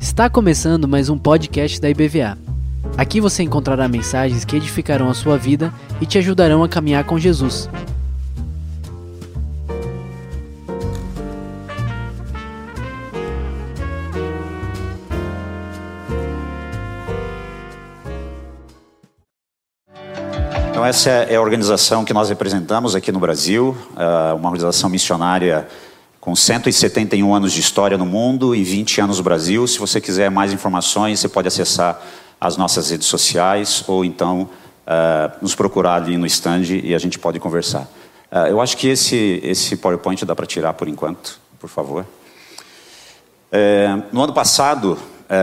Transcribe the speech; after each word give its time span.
Está 0.00 0.30
começando 0.30 0.86
mais 0.86 1.08
um 1.08 1.18
podcast 1.18 1.80
da 1.80 1.90
IBVA. 1.90 2.38
Aqui 2.96 3.20
você 3.20 3.42
encontrará 3.42 3.88
mensagens 3.88 4.44
que 4.44 4.56
edificarão 4.56 5.08
a 5.08 5.14
sua 5.14 5.36
vida 5.36 5.72
e 6.00 6.06
te 6.06 6.18
ajudarão 6.18 6.62
a 6.62 6.68
caminhar 6.68 7.04
com 7.04 7.18
Jesus. 7.18 7.68
Então, 20.70 20.86
essa 20.86 21.10
é 21.10 21.34
a 21.34 21.40
organização 21.40 22.04
que 22.04 22.14
nós 22.14 22.28
representamos 22.28 22.94
aqui 22.94 23.10
no 23.10 23.18
Brasil, 23.18 23.76
é 23.96 24.32
uma 24.32 24.48
organização 24.48 24.88
missionária 24.88 25.66
com 26.20 26.34
171 26.34 27.34
anos 27.34 27.52
de 27.52 27.60
história 27.60 27.96
no 27.96 28.06
mundo 28.06 28.54
e 28.54 28.64
20 28.64 29.00
anos 29.00 29.18
no 29.18 29.24
Brasil. 29.24 29.66
Se 29.66 29.78
você 29.78 30.00
quiser 30.00 30.30
mais 30.30 30.52
informações, 30.52 31.20
você 31.20 31.28
pode 31.28 31.48
acessar 31.48 32.00
as 32.40 32.56
nossas 32.56 32.90
redes 32.90 33.06
sociais 33.06 33.84
ou 33.86 34.04
então 34.04 34.42
uh, 34.42 35.38
nos 35.40 35.54
procurar 35.54 35.94
ali 35.94 36.16
no 36.16 36.26
stand 36.26 36.64
e 36.82 36.94
a 36.94 36.98
gente 36.98 37.18
pode 37.18 37.38
conversar. 37.38 37.88
Uh, 38.30 38.48
eu 38.48 38.60
acho 38.60 38.76
que 38.76 38.88
esse, 38.88 39.40
esse 39.42 39.76
PowerPoint 39.76 40.24
dá 40.24 40.34
para 40.34 40.46
tirar 40.46 40.74
por 40.74 40.88
enquanto, 40.88 41.40
por 41.58 41.68
favor. 41.68 42.04
Uh, 43.52 44.02
no 44.12 44.22
ano 44.22 44.32
passado, 44.32 44.98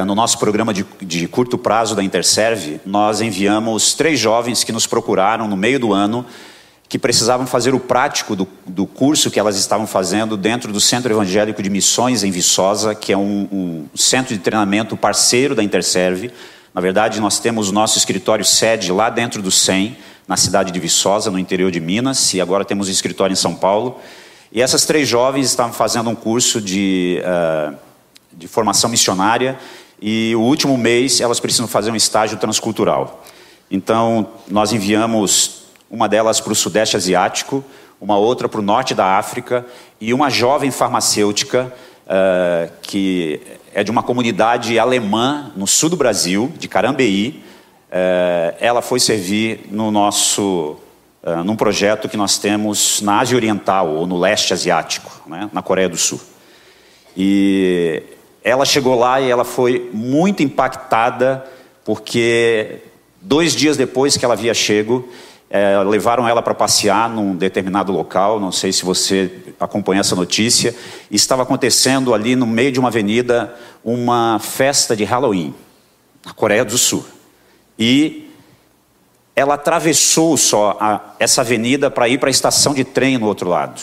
no 0.07 0.15
nosso 0.15 0.39
programa 0.39 0.73
de, 0.73 0.83
de 0.99 1.27
curto 1.27 1.59
prazo 1.59 1.95
da 1.95 2.03
Interserve, 2.03 2.81
nós 2.83 3.21
enviamos 3.21 3.93
três 3.93 4.19
jovens 4.19 4.63
que 4.63 4.71
nos 4.71 4.87
procuraram 4.87 5.47
no 5.47 5.55
meio 5.55 5.79
do 5.79 5.93
ano 5.93 6.25
que 6.87 6.99
precisavam 6.99 7.47
fazer 7.47 7.73
o 7.73 7.79
prático 7.79 8.35
do, 8.35 8.47
do, 8.65 8.85
curso 8.85 9.31
que 9.31 9.39
elas 9.39 9.57
estavam 9.57 9.87
fazendo 9.87 10.37
dentro 10.37 10.71
do 10.71 10.79
Centro 10.79 11.11
Evangélico 11.11 11.61
de 11.61 11.69
Missões 11.69 12.23
em 12.23 12.29
Viçosa, 12.29 12.93
que 12.93 13.11
é 13.11 13.17
um, 13.17 13.47
um 13.51 13.97
centro 13.97 14.35
de 14.35 14.39
treinamento 14.39 14.95
parceiro 14.95 15.55
da 15.55 15.63
Interserve. 15.63 16.31
Na 16.73 16.81
verdade, 16.81 17.19
nós 17.19 17.39
temos 17.39 17.69
o 17.69 17.73
nosso 17.73 17.97
escritório 17.97 18.45
sede 18.45 18.91
lá 18.91 19.09
dentro 19.09 19.41
do 19.41 19.49
SEM, 19.49 19.97
na 20.27 20.37
cidade 20.37 20.71
de 20.71 20.79
Viçosa, 20.79 21.31
no 21.31 21.39
interior 21.39 21.71
de 21.71 21.79
Minas, 21.79 22.33
e 22.33 22.41
agora 22.41 22.63
temos 22.63 22.87
um 22.87 22.91
escritório 22.91 23.33
em 23.33 23.37
São 23.37 23.55
Paulo. 23.55 23.99
E 24.51 24.61
essas 24.61 24.85
três 24.85 25.07
jovens 25.07 25.47
estavam 25.47 25.73
fazendo 25.73 26.09
um 26.09 26.15
curso 26.15 26.61
de, 26.61 27.21
uh, 27.21 27.75
de 28.31 28.47
formação 28.47 28.89
missionária, 28.89 29.57
e 29.99 30.35
o 30.35 30.41
último 30.41 30.77
mês 30.77 31.19
elas 31.19 31.39
precisam 31.39 31.67
fazer 31.67 31.89
um 31.89 31.95
estágio 31.95 32.37
transcultural. 32.37 33.23
Então, 33.71 34.27
nós 34.47 34.71
enviamos 34.71 35.64
uma 35.89 36.07
delas 36.09 36.39
para 36.39 36.51
o 36.51 36.55
Sudeste 36.55 36.95
Asiático, 36.95 37.63
uma 37.99 38.17
outra 38.17 38.49
para 38.49 38.59
o 38.59 38.63
Norte 38.63 38.93
da 38.93 39.17
África 39.17 39.65
e 39.99 40.13
uma 40.13 40.29
jovem 40.29 40.71
farmacêutica 40.71 41.73
uh, 42.05 42.71
que 42.81 43.41
é 43.73 43.83
de 43.83 43.91
uma 43.91 44.03
comunidade 44.03 44.77
alemã 44.79 45.51
no 45.55 45.67
sul 45.67 45.89
do 45.89 45.97
Brasil, 45.97 46.51
de 46.57 46.67
Carambeí. 46.67 47.43
Uh, 47.89 48.55
ela 48.59 48.81
foi 48.81 48.99
servir 48.99 49.67
no 49.71 49.91
nosso 49.91 50.77
uh, 51.23 51.43
num 51.43 51.55
projeto 51.55 52.09
que 52.09 52.17
nós 52.17 52.37
temos 52.37 53.01
na 53.01 53.19
Ásia 53.19 53.35
Oriental 53.35 53.89
ou 53.89 54.05
no 54.05 54.17
leste 54.17 54.53
asiático, 54.53 55.11
né, 55.27 55.49
na 55.53 55.61
Coreia 55.61 55.89
do 55.89 55.97
Sul. 55.97 56.19
E 57.15 58.03
ela 58.43 58.65
chegou 58.65 58.97
lá 58.97 59.21
e 59.21 59.29
ela 59.29 59.45
foi 59.45 59.89
muito 59.93 60.43
impactada 60.43 61.45
porque 61.83 62.79
dois 63.21 63.55
dias 63.55 63.77
depois 63.77 64.17
que 64.17 64.25
ela 64.25 64.33
havia 64.33 64.53
chego, 64.53 65.07
é, 65.49 65.77
levaram 65.83 66.27
ela 66.27 66.41
para 66.41 66.53
passear 66.53 67.09
num 67.09 67.35
determinado 67.35 67.91
local, 67.91 68.39
não 68.39 68.51
sei 68.51 68.73
se 68.73 68.83
você 68.83 69.31
acompanha 69.59 70.01
essa 70.01 70.15
notícia. 70.15 70.75
Estava 71.09 71.43
acontecendo 71.43 72.13
ali 72.13 72.35
no 72.35 72.47
meio 72.47 72.71
de 72.71 72.79
uma 72.79 72.89
avenida 72.89 73.53
uma 73.83 74.39
festa 74.39 74.95
de 74.95 75.03
Halloween, 75.03 75.53
na 76.25 76.33
Coreia 76.33 76.65
do 76.65 76.77
Sul. 76.77 77.05
E 77.77 78.31
ela 79.35 79.53
atravessou 79.53 80.35
só 80.37 80.77
a, 80.79 81.13
essa 81.19 81.41
avenida 81.41 81.91
para 81.91 82.07
ir 82.09 82.17
para 82.17 82.29
a 82.29 82.31
estação 82.31 82.73
de 82.73 82.83
trem 82.83 83.17
no 83.17 83.27
outro 83.27 83.49
lado. 83.49 83.81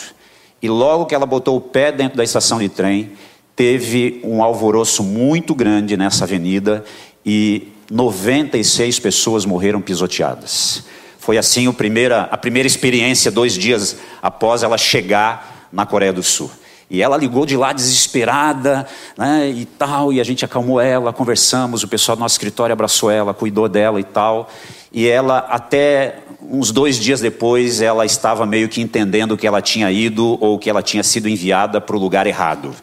E 0.61 0.67
logo 0.67 1.05
que 1.05 1.15
ela 1.15 1.25
botou 1.25 1.57
o 1.57 1.61
pé 1.61 1.91
dentro 1.91 2.17
da 2.17 2.23
estação 2.23 2.59
de 2.59 2.69
trem, 2.69 3.11
teve 3.55 4.19
um 4.23 4.43
alvoroço 4.43 5.03
muito 5.03 5.53
grande 5.53 5.95
nessa 5.95 6.25
avenida 6.25 6.83
e 7.25 7.67
96 7.91 8.99
pessoas 8.99 9.45
morreram 9.45 9.81
pisoteadas. 9.81 10.83
Foi 11.23 11.37
assim 11.37 11.69
a 11.69 11.71
primeira, 11.71 12.27
a 12.29 12.37
primeira 12.37 12.67
experiência, 12.67 13.31
dois 13.31 13.53
dias 13.53 13.95
após 14.21 14.61
ela 14.61 14.77
chegar 14.77 15.69
na 15.71 15.85
Coreia 15.85 16.11
do 16.11 16.21
Sul. 16.21 16.51
E 16.89 17.01
ela 17.01 17.15
ligou 17.15 17.45
de 17.45 17.55
lá 17.55 17.71
desesperada, 17.71 18.85
né, 19.17 19.49
e 19.49 19.63
tal, 19.63 20.11
e 20.11 20.19
a 20.19 20.23
gente 20.25 20.43
acalmou 20.43 20.81
ela, 20.81 21.13
conversamos, 21.13 21.81
o 21.81 21.87
pessoal 21.87 22.17
do 22.17 22.19
nosso 22.19 22.33
escritório 22.33 22.73
abraçou 22.73 23.09
ela, 23.09 23.33
cuidou 23.33 23.69
dela 23.69 24.01
e 24.01 24.03
tal. 24.03 24.49
E 24.91 25.07
ela, 25.07 25.37
até 25.49 26.19
uns 26.41 26.71
dois 26.71 26.97
dias 26.97 27.21
depois, 27.21 27.79
ela 27.79 28.05
estava 28.05 28.45
meio 28.45 28.67
que 28.67 28.81
entendendo 28.81 29.37
que 29.37 29.47
ela 29.47 29.61
tinha 29.61 29.89
ido 29.89 30.37
ou 30.43 30.59
que 30.59 30.69
ela 30.69 30.83
tinha 30.83 31.03
sido 31.03 31.29
enviada 31.29 31.79
para 31.79 31.95
o 31.95 31.99
lugar 31.99 32.27
errado. 32.27 32.75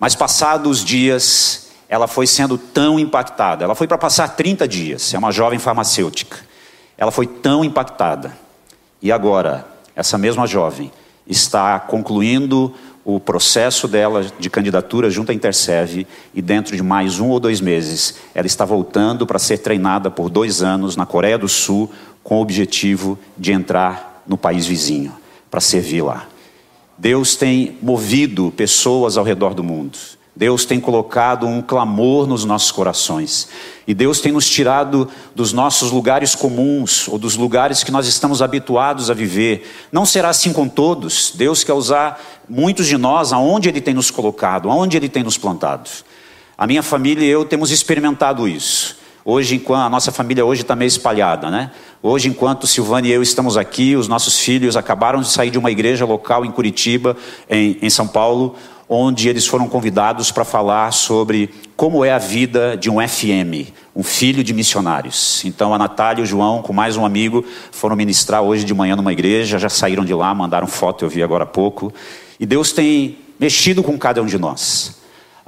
Mas 0.00 0.14
passados 0.14 0.78
os 0.78 0.82
dias, 0.82 1.68
ela 1.86 2.08
foi 2.08 2.26
sendo 2.26 2.56
tão 2.56 2.98
impactada. 2.98 3.62
Ela 3.62 3.74
foi 3.74 3.86
para 3.86 3.98
passar 3.98 4.26
30 4.28 4.66
dias, 4.66 5.12
é 5.12 5.18
uma 5.18 5.30
jovem 5.30 5.58
farmacêutica. 5.58 6.45
Ela 6.98 7.10
foi 7.10 7.26
tão 7.26 7.64
impactada. 7.64 8.36
E 9.02 9.12
agora, 9.12 9.66
essa 9.94 10.16
mesma 10.16 10.46
jovem 10.46 10.90
está 11.26 11.78
concluindo 11.78 12.74
o 13.04 13.20
processo 13.20 13.86
dela 13.86 14.26
de 14.36 14.50
candidatura 14.50 15.08
junto 15.08 15.30
à 15.30 15.34
Interserve 15.34 16.06
e 16.34 16.42
dentro 16.42 16.76
de 16.76 16.82
mais 16.82 17.20
um 17.20 17.28
ou 17.28 17.38
dois 17.38 17.60
meses 17.60 18.16
ela 18.34 18.48
está 18.48 18.64
voltando 18.64 19.24
para 19.24 19.38
ser 19.38 19.58
treinada 19.58 20.10
por 20.10 20.28
dois 20.28 20.60
anos 20.60 20.96
na 20.96 21.06
Coreia 21.06 21.38
do 21.38 21.48
Sul 21.48 21.88
com 22.24 22.38
o 22.38 22.42
objetivo 22.42 23.16
de 23.38 23.52
entrar 23.52 24.24
no 24.26 24.36
país 24.36 24.66
vizinho 24.66 25.14
para 25.48 25.60
servir 25.60 26.02
lá. 26.02 26.26
Deus 26.98 27.36
tem 27.36 27.78
movido 27.80 28.52
pessoas 28.56 29.16
ao 29.16 29.24
redor 29.24 29.54
do 29.54 29.62
mundo. 29.62 29.96
Deus 30.36 30.66
tem 30.66 30.78
colocado 30.78 31.46
um 31.46 31.62
clamor 31.62 32.26
nos 32.26 32.44
nossos 32.44 32.70
corações. 32.70 33.48
E 33.86 33.94
Deus 33.94 34.20
tem 34.20 34.32
nos 34.32 34.46
tirado 34.46 35.08
dos 35.34 35.54
nossos 35.54 35.90
lugares 35.90 36.34
comuns, 36.34 37.08
ou 37.08 37.18
dos 37.18 37.36
lugares 37.36 37.82
que 37.82 37.90
nós 37.90 38.06
estamos 38.06 38.42
habituados 38.42 39.10
a 39.10 39.14
viver. 39.14 39.66
Não 39.90 40.04
será 40.04 40.28
assim 40.28 40.52
com 40.52 40.68
todos. 40.68 41.32
Deus 41.34 41.64
quer 41.64 41.72
usar 41.72 42.22
muitos 42.46 42.86
de 42.86 42.98
nós 42.98 43.32
aonde 43.32 43.70
Ele 43.70 43.80
tem 43.80 43.94
nos 43.94 44.10
colocado, 44.10 44.70
aonde 44.70 44.98
Ele 44.98 45.08
tem 45.08 45.22
nos 45.22 45.38
plantado. 45.38 45.88
A 46.58 46.66
minha 46.66 46.82
família 46.82 47.24
e 47.24 47.28
eu 47.28 47.46
temos 47.46 47.70
experimentado 47.70 48.46
isso. 48.46 48.98
Hoje, 49.24 49.60
a 49.70 49.88
nossa 49.88 50.12
família 50.12 50.44
hoje 50.44 50.62
está 50.62 50.76
meio 50.76 50.86
espalhada, 50.86 51.50
né? 51.50 51.72
Hoje, 52.00 52.28
enquanto 52.28 52.66
Silvana 52.66 53.08
e 53.08 53.10
eu 53.10 53.22
estamos 53.22 53.56
aqui, 53.56 53.96
os 53.96 54.06
nossos 54.06 54.38
filhos 54.38 54.76
acabaram 54.76 55.20
de 55.20 55.28
sair 55.28 55.50
de 55.50 55.58
uma 55.58 55.70
igreja 55.70 56.04
local 56.04 56.44
em 56.44 56.50
Curitiba, 56.52 57.16
em, 57.50 57.76
em 57.82 57.90
São 57.90 58.06
Paulo, 58.06 58.54
onde 58.88 59.28
eles 59.28 59.46
foram 59.46 59.68
convidados 59.68 60.30
para 60.30 60.44
falar 60.44 60.92
sobre 60.92 61.50
como 61.76 62.04
é 62.04 62.12
a 62.12 62.18
vida 62.18 62.76
de 62.76 62.88
um 62.88 62.96
FM, 63.06 63.72
um 63.94 64.02
filho 64.02 64.44
de 64.44 64.54
missionários. 64.54 65.44
Então 65.44 65.74
a 65.74 65.78
Natália 65.78 66.20
e 66.20 66.24
o 66.24 66.26
João, 66.26 66.62
com 66.62 66.72
mais 66.72 66.96
um 66.96 67.04
amigo, 67.04 67.44
foram 67.72 67.96
ministrar 67.96 68.42
hoje 68.42 68.64
de 68.64 68.72
manhã 68.72 68.94
numa 68.94 69.12
igreja, 69.12 69.58
já 69.58 69.68
saíram 69.68 70.04
de 70.04 70.14
lá, 70.14 70.34
mandaram 70.34 70.66
foto, 70.66 71.04
eu 71.04 71.08
vi 71.08 71.22
agora 71.22 71.44
há 71.44 71.46
pouco. 71.46 71.92
E 72.38 72.46
Deus 72.46 72.72
tem 72.72 73.18
mexido 73.38 73.82
com 73.82 73.98
cada 73.98 74.22
um 74.22 74.26
de 74.26 74.38
nós. 74.38 74.96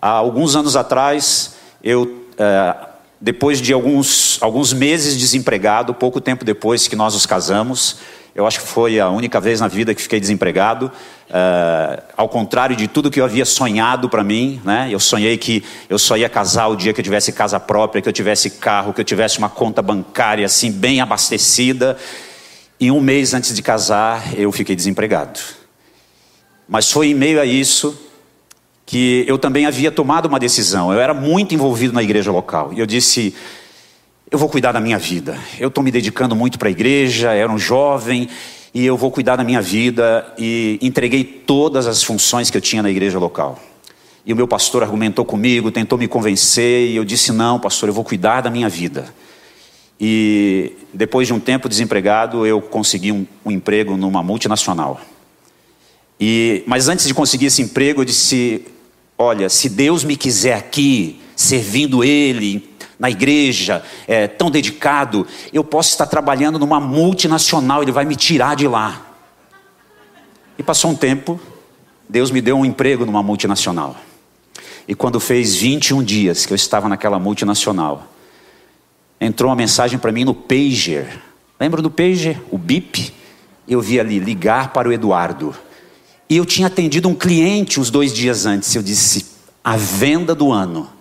Há 0.01 0.11
alguns 0.11 0.57
anos 0.57 0.77
atrás, 0.77 1.55
eu, 1.83 2.25
é, 2.37 2.75
depois 3.21 3.61
de 3.61 3.73
alguns, 3.73 4.39
alguns 4.41 4.73
meses 4.73 5.17
desempregado, 5.17 5.95
pouco 5.95 6.21
tempo 6.21 6.45
depois 6.45 6.89
que 6.89 6.97
nós 6.97 7.15
nos 7.15 7.27
casamos, 7.27 7.99
eu 8.35 8.47
acho 8.47 8.61
que 8.61 8.69
foi 8.69 9.01
a 9.01 9.09
única 9.09 9.41
vez 9.41 9.61
na 9.61 9.69
vida 9.69 9.95
que 9.95 10.03
fiquei 10.03 10.21
desempregado. 10.21 10.93
Uh, 11.29 12.03
ao 12.17 12.29
contrário 12.29 12.75
de 12.77 12.87
tudo 12.87 13.11
que 13.11 13.21
eu 13.21 13.25
havia 13.25 13.45
sonhado 13.45 14.09
para 14.09 14.25
mim, 14.25 14.61
né? 14.65 14.89
Eu 14.91 15.01
sonhei 15.01 15.37
que 15.37 15.63
eu 15.89 15.99
só 15.99 16.17
ia 16.17 16.29
casar 16.29 16.69
o 16.69 16.77
dia 16.77 16.93
que 16.93 17.01
eu 17.01 17.05
tivesse 17.05 17.33
casa 17.33 17.59
própria, 17.59 18.01
que 18.01 18.09
eu 18.09 18.13
tivesse 18.13 18.51
carro, 18.51 18.95
que 18.95 19.01
eu 19.01 19.05
tivesse 19.05 19.39
uma 19.39 19.49
conta 19.49 19.83
bancária 19.83 20.47
assim 20.47 20.71
bem 20.71 21.01
abastecida. 21.01 21.97
E 22.81 22.91
um 22.91 23.01
mês 23.01 23.35
antes 23.35 23.55
de 23.55 23.61
casar, 23.61 24.35
eu 24.39 24.53
fiquei 24.53 24.77
desempregado. 24.77 25.41
Mas 26.69 26.91
foi 26.91 27.09
em 27.09 27.15
meio 27.15 27.41
a 27.41 27.45
isso 27.45 27.99
que 28.87 29.25
eu 29.29 29.37
também 29.37 29.67
havia 29.67 29.91
tomado 29.91 30.27
uma 30.27 30.39
decisão. 30.39 30.93
Eu 30.93 31.01
era 31.01 31.13
muito 31.13 31.55
envolvido 31.55 31.93
na 31.93 32.03
igreja 32.03 32.31
local. 32.31 32.73
E 32.73 32.79
eu 32.79 32.87
disse: 32.87 33.35
eu 34.31 34.39
vou 34.39 34.49
cuidar 34.49 34.73
da 34.73 34.81
minha 34.81 34.99
vida. 34.99 35.39
Eu 35.59 35.69
estou 35.69 35.83
me 35.83 35.91
dedicando 35.91 36.37
muito 36.37 36.59
para 36.59 36.69
a 36.69 36.71
igreja, 36.71 37.33
era 37.33 37.51
um 37.51 37.59
jovem 37.59 38.29
e 38.75 38.85
eu 38.85 38.97
vou 38.97 39.11
cuidar 39.11 39.37
da 39.37 39.45
minha 39.45 39.63
vida 39.63 40.33
e 40.39 40.79
entreguei 40.83 41.25
todas 41.25 41.87
as 41.87 42.03
funções 42.03 42.51
que 42.51 42.57
eu 42.57 42.61
tinha 42.61 42.83
na 42.83 42.91
igreja 42.91 43.19
local. 43.19 43.59
E 44.27 44.33
o 44.33 44.37
meu 44.37 44.47
pastor 44.47 44.83
argumentou 44.83 45.25
comigo, 45.25 45.71
tentou 45.71 45.99
me 45.99 46.07
convencer 46.07 46.89
e 46.89 46.97
eu 46.97 47.05
disse: 47.05 47.33
Não, 47.33 47.59
pastor, 47.59 47.89
eu 47.89 47.95
vou 47.95 48.05
cuidar 48.05 48.43
da 48.43 48.51
minha 48.51 48.69
vida. 48.69 49.07
E 49.99 50.73
depois 50.93 51.27
de 51.27 51.33
um 51.33 51.41
tempo 51.41 51.69
desempregado, 51.69 52.47
eu 52.47 52.61
consegui 52.61 53.11
um, 53.11 53.27
um 53.45 53.51
emprego 53.51 53.97
numa 53.97 54.23
multinacional. 54.23 55.01
E, 56.21 56.63
mas 56.67 56.89
antes 56.89 57.07
de 57.07 57.15
conseguir 57.15 57.47
esse 57.47 57.63
emprego, 57.63 58.03
eu 58.03 58.05
disse: 58.05 58.67
Olha, 59.17 59.49
se 59.49 59.71
Deus 59.71 60.05
me 60.05 60.15
quiser 60.15 60.55
aqui, 60.55 61.19
servindo 61.35 62.05
Ele, 62.05 62.68
na 62.99 63.09
igreja, 63.09 63.83
é, 64.07 64.27
tão 64.27 64.51
dedicado, 64.51 65.27
eu 65.53 65.63
posso 65.63 65.91
estar 65.91 66.07
trabalhando 66.07 66.59
numa 66.59 66.81
multinacional, 66.81 67.83
Ele 67.83 67.93
vai 67.93 68.05
me 68.05 68.17
tirar 68.17 68.57
de 68.57 68.67
lá. 68.67 69.07
E 70.59 70.63
passou 70.63 70.91
um 70.91 70.97
tempo, 70.97 71.41
Deus 72.09 72.31
me 72.31 72.41
deu 72.41 72.57
um 72.57 72.65
emprego 72.65 73.07
numa 73.07 73.23
multinacional. 73.23 73.97
E 74.89 74.95
quando 74.95 75.21
fez 75.21 75.55
21 75.55 76.03
dias 76.03 76.47
que 76.47 76.53
eu 76.53 76.57
estava 76.57 76.89
naquela 76.89 77.19
multinacional, 77.19 78.09
entrou 79.21 79.51
uma 79.51 79.57
mensagem 79.57 79.99
para 79.99 80.11
mim 80.11 80.25
no 80.25 80.35
pager. 80.35 81.21
Lembra 81.61 81.83
do 81.83 81.91
pager? 81.91 82.41
O 82.51 82.59
bip? 82.59 83.13
Eu 83.69 83.81
vi 83.81 84.01
ali 84.01 84.19
ligar 84.19 84.73
para 84.73 84.89
o 84.89 84.93
Eduardo. 84.93 85.55
E 86.29 86.37
eu 86.37 86.47
tinha 86.47 86.67
atendido 86.67 87.09
um 87.09 87.15
cliente 87.15 87.79
uns 87.79 87.91
dois 87.91 88.13
dias 88.13 88.47
antes. 88.47 88.75
Eu 88.75 88.83
disse: 88.83 89.27
a 89.63 89.77
venda 89.77 90.35
do 90.35 90.51
ano. 90.51 90.98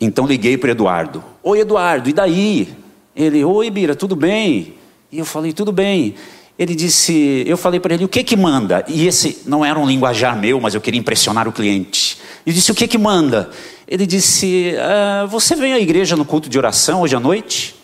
Então 0.00 0.26
liguei 0.26 0.56
para 0.56 0.70
Eduardo. 0.70 1.24
Oi, 1.42 1.60
Eduardo, 1.60 2.08
e 2.08 2.12
daí? 2.12 2.68
Ele, 3.16 3.44
oi, 3.44 3.68
Bira, 3.70 3.96
tudo 3.96 4.14
bem? 4.14 4.74
E 5.10 5.18
eu 5.18 5.24
falei, 5.24 5.52
tudo 5.52 5.72
bem. 5.72 6.14
Ele 6.58 6.74
disse, 6.74 7.44
eu 7.46 7.56
falei 7.56 7.80
para 7.80 7.94
ele, 7.94 8.04
o 8.04 8.08
que 8.08 8.22
que 8.22 8.36
manda? 8.36 8.84
E 8.88 9.06
esse 9.06 9.42
não 9.46 9.64
era 9.64 9.78
um 9.78 9.86
linguajar 9.86 10.36
meu, 10.36 10.60
mas 10.60 10.74
eu 10.74 10.80
queria 10.80 10.98
impressionar 10.98 11.46
o 11.48 11.52
cliente. 11.52 12.18
Ele 12.44 12.54
disse, 12.54 12.70
o 12.70 12.74
que 12.74 12.86
que 12.86 12.98
manda? 12.98 13.50
Ele 13.86 14.06
disse, 14.06 14.74
ah, 14.78 15.26
você 15.26 15.54
vem 15.54 15.72
à 15.72 15.78
igreja 15.78 16.16
no 16.16 16.24
culto 16.24 16.48
de 16.48 16.58
oração 16.58 17.02
hoje 17.02 17.16
à 17.16 17.20
noite? 17.20 17.74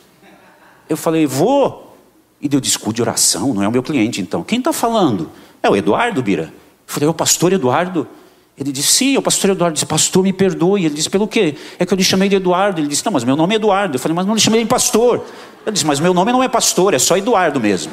Eu 0.88 0.96
falei, 0.96 1.26
vou. 1.26 1.96
E 2.40 2.49
deu 2.49 2.61
discurso 2.61 2.94
de 2.94 3.02
oração, 3.02 3.55
não 3.55 3.62
é 3.62 3.69
o 3.69 3.72
meu 3.72 3.82
cliente 3.82 4.20
então. 4.20 4.43
Quem 4.43 4.58
está 4.58 4.72
falando? 4.72 5.31
É 5.62 5.70
o 5.70 5.76
Eduardo, 5.76 6.22
Bira. 6.22 6.52
Eu 6.87 6.93
falei, 6.93 7.06
é 7.06 7.11
o 7.11 7.14
pastor 7.14 7.52
Eduardo? 7.52 8.06
Ele 8.56 8.71
disse, 8.71 8.89
sim, 8.89 9.17
o 9.17 9.23
pastor 9.23 9.51
Eduardo. 9.51 9.75
disse, 9.75 9.87
pastor, 9.87 10.23
me 10.23 10.33
perdoe. 10.33 10.85
Ele 10.85 10.95
disse, 10.95 11.11
pelo 11.11 11.27
quê? 11.27 11.56
É 11.79 11.85
que 11.85 11.93
eu 11.93 11.97
lhe 11.97 12.05
chamei 12.05 12.29
de 12.29 12.37
Eduardo. 12.37 12.81
Ele 12.81 12.87
disse, 12.87 13.05
não, 13.05 13.12
mas 13.12 13.25
meu 13.25 13.35
nome 13.35 13.55
é 13.55 13.56
Eduardo. 13.56 13.97
Eu 13.97 14.01
falei, 14.01 14.15
mas 14.15 14.27
não 14.27 14.35
lhe 14.35 14.41
chamei 14.41 14.62
de 14.62 14.69
pastor. 14.69 15.25
Ele 15.67 15.73
disse, 15.73 15.85
mas 15.85 15.99
meu 15.99 16.15
nome 16.15 16.31
não 16.31 16.43
é 16.43 16.49
pastor, 16.49 16.95
é 16.95 16.99
só 16.99 17.17
Eduardo 17.17 17.61
mesmo. 17.61 17.93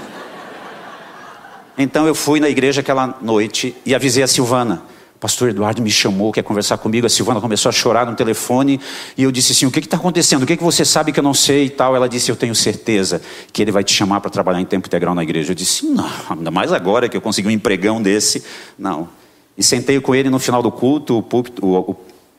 Então 1.78 2.06
eu 2.06 2.14
fui 2.14 2.40
na 2.40 2.50
igreja 2.50 2.82
aquela 2.82 3.18
noite 3.22 3.76
e 3.86 3.96
avisei 3.96 4.22
a 4.22 4.28
Silvana. 4.28 4.84
Pastor 5.20 5.50
Eduardo 5.50 5.82
me 5.84 5.90
chamou, 5.92 6.32
quer 6.32 6.44
conversar 6.44 6.78
comigo. 6.80 7.06
A 7.06 7.10
Silvana 7.10 7.40
começou 7.40 7.70
a 7.70 7.72
chorar 7.72 8.08
no 8.08 8.16
telefone 8.16 8.80
e 9.16 9.24
eu 9.24 9.32
disse 9.32 9.52
assim: 9.52 9.68
O 9.68 9.72
que 9.72 9.80
está 9.80 9.96
acontecendo? 9.96 10.42
O 10.42 10.48
que, 10.48 10.58
que 10.58 10.64
você 10.64 10.84
sabe 10.84 11.12
que 11.12 11.20
eu 11.20 11.24
não 11.24 11.34
sei 11.34 11.66
e 11.66 11.70
tal? 11.70 11.96
Ela 11.96 12.10
disse: 12.10 12.32
Eu 12.32 12.36
tenho 12.36 12.56
certeza 12.56 13.22
que 13.54 13.62
ele 13.62 13.72
vai 13.72 13.84
te 13.84 13.94
chamar 13.94 14.20
para 14.20 14.32
trabalhar 14.32 14.60
em 14.60 14.66
tempo 14.66 14.88
integral 14.88 15.14
na 15.14 15.22
igreja. 15.22 15.52
Eu 15.52 15.56
disse: 15.56 15.86
Não, 15.86 16.10
ainda 16.28 16.50
mais 16.50 16.74
agora 16.74 17.08
que 17.08 17.16
eu 17.16 17.22
consegui 17.22 17.48
um 17.48 17.52
empregão 17.52 18.02
desse. 18.02 18.44
Não. 18.80 19.21
E 19.58 19.64
sentei 19.64 20.00
com 20.00 20.16
ele 20.16 20.30
no 20.30 20.40
final 20.40 20.62
do 20.62 20.72
culto. 20.72 21.18
O 21.18 21.24
púlpito, 21.24 21.66
o, 21.66 21.96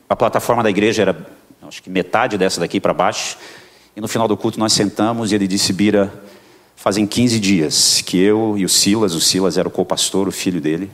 a 0.09 0.15
plataforma 0.15 0.63
da 0.63 0.69
igreja 0.69 1.03
era, 1.03 1.27
acho 1.67 1.81
que 1.81 1.89
metade 1.89 2.37
dessa 2.37 2.59
daqui 2.59 2.79
para 2.79 2.93
baixo. 2.93 3.37
E 3.95 4.01
no 4.01 4.07
final 4.07 4.27
do 4.27 4.35
culto 4.35 4.59
nós 4.59 4.73
sentamos 4.73 5.31
e 5.31 5.35
ele 5.35 5.47
disse: 5.47 5.71
Bira 5.71 6.11
Fazem 6.83 7.07
15 7.07 7.39
dias 7.39 8.01
que 8.01 8.17
eu 8.17 8.57
e 8.57 8.65
o 8.65 8.69
Silas, 8.69 9.15
o 9.15 9.21
Silas 9.21 9.57
era 9.57 9.69
o 9.69 9.71
co-pastor, 9.71 10.27
o 10.27 10.33
filho 10.33 10.59
dele, 10.59 10.91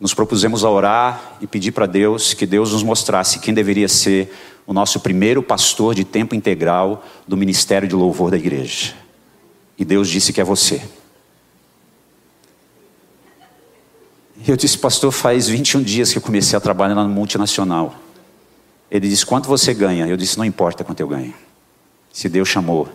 nos 0.00 0.14
propusemos 0.14 0.64
a 0.64 0.70
orar 0.70 1.36
e 1.42 1.46
pedir 1.46 1.72
para 1.72 1.84
Deus 1.84 2.32
que 2.32 2.46
Deus 2.46 2.72
nos 2.72 2.82
mostrasse 2.82 3.38
quem 3.38 3.52
deveria 3.52 3.86
ser 3.86 4.32
o 4.66 4.72
nosso 4.72 4.98
primeiro 5.00 5.42
pastor 5.42 5.94
de 5.94 6.04
tempo 6.04 6.34
integral 6.34 7.04
do 7.28 7.36
ministério 7.36 7.86
de 7.86 7.94
louvor 7.94 8.30
da 8.30 8.38
igreja. 8.38 8.94
E 9.76 9.84
Deus 9.84 10.08
disse 10.08 10.32
que 10.32 10.40
é 10.40 10.44
você. 10.44 10.80
E 14.33 14.33
eu 14.50 14.56
disse, 14.56 14.76
pastor, 14.78 15.12
faz 15.12 15.48
21 15.48 15.82
dias 15.82 16.12
que 16.12 16.18
eu 16.18 16.22
comecei 16.22 16.56
a 16.56 16.60
trabalhar 16.60 16.94
na 16.94 17.04
multinacional. 17.04 17.94
Ele 18.90 19.08
disse, 19.08 19.24
quanto 19.24 19.48
você 19.48 19.72
ganha? 19.72 20.06
Eu 20.06 20.16
disse, 20.16 20.36
não 20.36 20.44
importa 20.44 20.84
quanto 20.84 21.00
eu 21.00 21.08
ganho. 21.08 21.34
Se 22.12 22.28
Deus 22.28 22.48
chamou, 22.48 22.88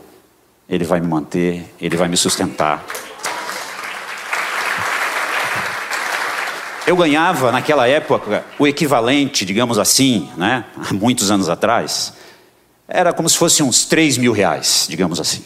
ele 0.69 0.85
vai 0.85 0.99
me 0.99 1.07
manter, 1.07 1.73
Ele 1.81 1.97
vai 1.97 2.07
me 2.07 2.15
sustentar. 2.15 2.85
Eu 6.85 6.95
ganhava 6.95 7.51
naquela 7.51 7.87
época 7.87 8.45
o 8.57 8.67
equivalente, 8.67 9.45
digamos 9.45 9.79
assim, 9.79 10.29
né, 10.37 10.65
há 10.77 10.93
muitos 10.93 11.31
anos 11.31 11.49
atrás, 11.49 12.13
era 12.87 13.11
como 13.11 13.27
se 13.27 13.37
fosse 13.37 13.61
uns 13.63 13.85
3 13.85 14.17
mil 14.17 14.31
reais, 14.31 14.85
digamos 14.89 15.19
assim. 15.19 15.43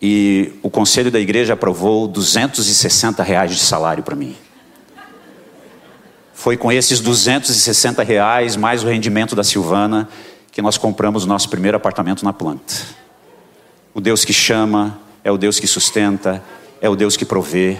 E 0.00 0.52
o 0.62 0.70
conselho 0.70 1.10
da 1.10 1.20
igreja 1.20 1.54
aprovou 1.54 2.08
260 2.08 3.22
reais 3.22 3.50
de 3.50 3.58
salário 3.58 4.02
para 4.02 4.16
mim. 4.16 4.36
Foi 6.40 6.56
com 6.56 6.72
esses 6.72 7.00
260 7.00 8.02
reais, 8.02 8.56
mais 8.56 8.82
o 8.82 8.88
rendimento 8.88 9.36
da 9.36 9.44
Silvana, 9.44 10.08
que 10.50 10.62
nós 10.62 10.78
compramos 10.78 11.24
o 11.24 11.26
nosso 11.26 11.50
primeiro 11.50 11.76
apartamento 11.76 12.24
na 12.24 12.32
planta. 12.32 12.76
O 13.92 14.00
Deus 14.00 14.24
que 14.24 14.32
chama, 14.32 14.98
é 15.22 15.30
o 15.30 15.36
Deus 15.36 15.60
que 15.60 15.66
sustenta, 15.66 16.42
é 16.80 16.88
o 16.88 16.96
Deus 16.96 17.14
que 17.14 17.26
provê. 17.26 17.76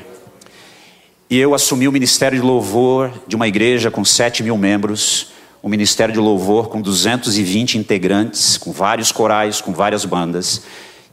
E 1.30 1.38
eu 1.38 1.54
assumi 1.54 1.88
o 1.88 1.92
ministério 1.92 2.38
de 2.38 2.44
louvor 2.44 3.10
de 3.26 3.34
uma 3.34 3.48
igreja 3.48 3.90
com 3.90 4.04
7 4.04 4.42
mil 4.42 4.58
membros, 4.58 5.28
um 5.62 5.68
ministério 5.70 6.12
de 6.12 6.20
louvor 6.20 6.68
com 6.68 6.82
220 6.82 7.78
integrantes, 7.78 8.58
com 8.58 8.72
vários 8.72 9.10
corais, 9.10 9.62
com 9.62 9.72
várias 9.72 10.04
bandas. 10.04 10.64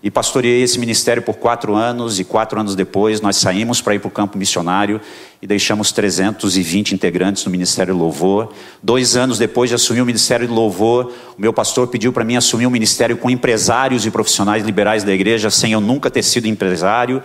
E 0.01 0.11
pastoreei 0.11 0.61
esse 0.61 0.77
ministério 0.77 1.23
por 1.23 1.37
quatro 1.37 1.73
anos, 1.73 2.19
e 2.19 2.23
quatro 2.23 2.59
anos 2.59 2.75
depois 2.75 3.19
nós 3.19 3.37
saímos 3.37 3.81
para 3.81 3.95
ir 3.95 3.99
para 3.99 4.07
o 4.07 4.11
campo 4.11 4.37
missionário 4.37 5.01
e 5.41 5.47
deixamos 5.47 5.91
320 5.91 6.93
integrantes 6.93 7.43
no 7.43 7.51
Ministério 7.51 7.95
Louvor. 7.95 8.53
Dois 8.81 9.17
anos 9.17 9.39
depois 9.39 9.69
de 9.71 9.75
assumir 9.75 10.01
o 10.01 10.05
Ministério 10.05 10.47
Louvor, 10.51 11.11
o 11.35 11.41
meu 11.41 11.51
pastor 11.51 11.87
pediu 11.87 12.13
para 12.13 12.23
mim 12.23 12.35
assumir 12.35 12.67
um 12.67 12.71
ministério 12.71 13.17
com 13.17 13.27
empresários 13.27 14.05
e 14.05 14.11
profissionais 14.11 14.63
liberais 14.63 15.03
da 15.03 15.11
igreja, 15.11 15.49
sem 15.49 15.71
eu 15.71 15.81
nunca 15.81 16.11
ter 16.11 16.21
sido 16.21 16.47
empresário. 16.47 17.23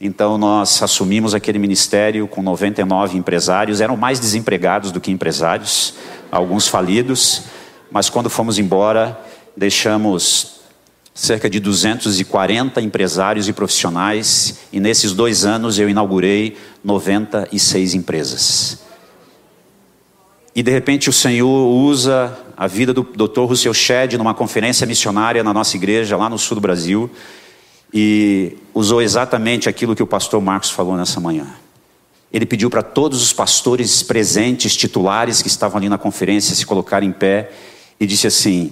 Então 0.00 0.38
nós 0.38 0.82
assumimos 0.82 1.34
aquele 1.34 1.58
ministério 1.58 2.26
com 2.26 2.42
99 2.42 3.18
empresários, 3.18 3.82
eram 3.82 3.96
mais 3.96 4.18
desempregados 4.18 4.90
do 4.90 5.02
que 5.02 5.10
empresários, 5.10 5.94
alguns 6.32 6.66
falidos, 6.66 7.42
mas 7.90 8.08
quando 8.08 8.30
fomos 8.30 8.58
embora, 8.58 9.18
deixamos 9.54 10.55
cerca 11.16 11.48
de 11.48 11.58
240 11.58 12.78
empresários 12.82 13.48
e 13.48 13.52
profissionais, 13.54 14.58
e 14.70 14.78
nesses 14.78 15.14
dois 15.14 15.46
anos 15.46 15.78
eu 15.78 15.88
inaugurei 15.88 16.58
96 16.84 17.94
empresas. 17.94 18.80
E 20.54 20.62
de 20.62 20.70
repente 20.70 21.08
o 21.08 21.12
Senhor 21.14 21.68
usa 21.68 22.36
a 22.54 22.66
vida 22.66 22.92
do 22.92 23.02
Dr. 23.02 23.40
Rousseau 23.40 23.72
Shedd 23.72 24.18
numa 24.18 24.34
conferência 24.34 24.86
missionária 24.86 25.42
na 25.42 25.54
nossa 25.54 25.74
igreja, 25.76 26.18
lá 26.18 26.28
no 26.28 26.38
sul 26.38 26.56
do 26.56 26.60
Brasil, 26.60 27.10
e 27.94 28.58
usou 28.74 29.00
exatamente 29.00 29.70
aquilo 29.70 29.96
que 29.96 30.02
o 30.02 30.06
pastor 30.06 30.42
Marcos 30.42 30.68
falou 30.68 30.98
nessa 30.98 31.18
manhã. 31.18 31.46
Ele 32.30 32.44
pediu 32.44 32.68
para 32.68 32.82
todos 32.82 33.22
os 33.22 33.32
pastores 33.32 34.02
presentes, 34.02 34.76
titulares 34.76 35.40
que 35.40 35.48
estavam 35.48 35.78
ali 35.78 35.88
na 35.88 35.96
conferência, 35.96 36.54
se 36.54 36.66
colocarem 36.66 37.08
em 37.08 37.12
pé, 37.12 37.52
e 37.98 38.06
disse 38.06 38.26
assim: 38.26 38.70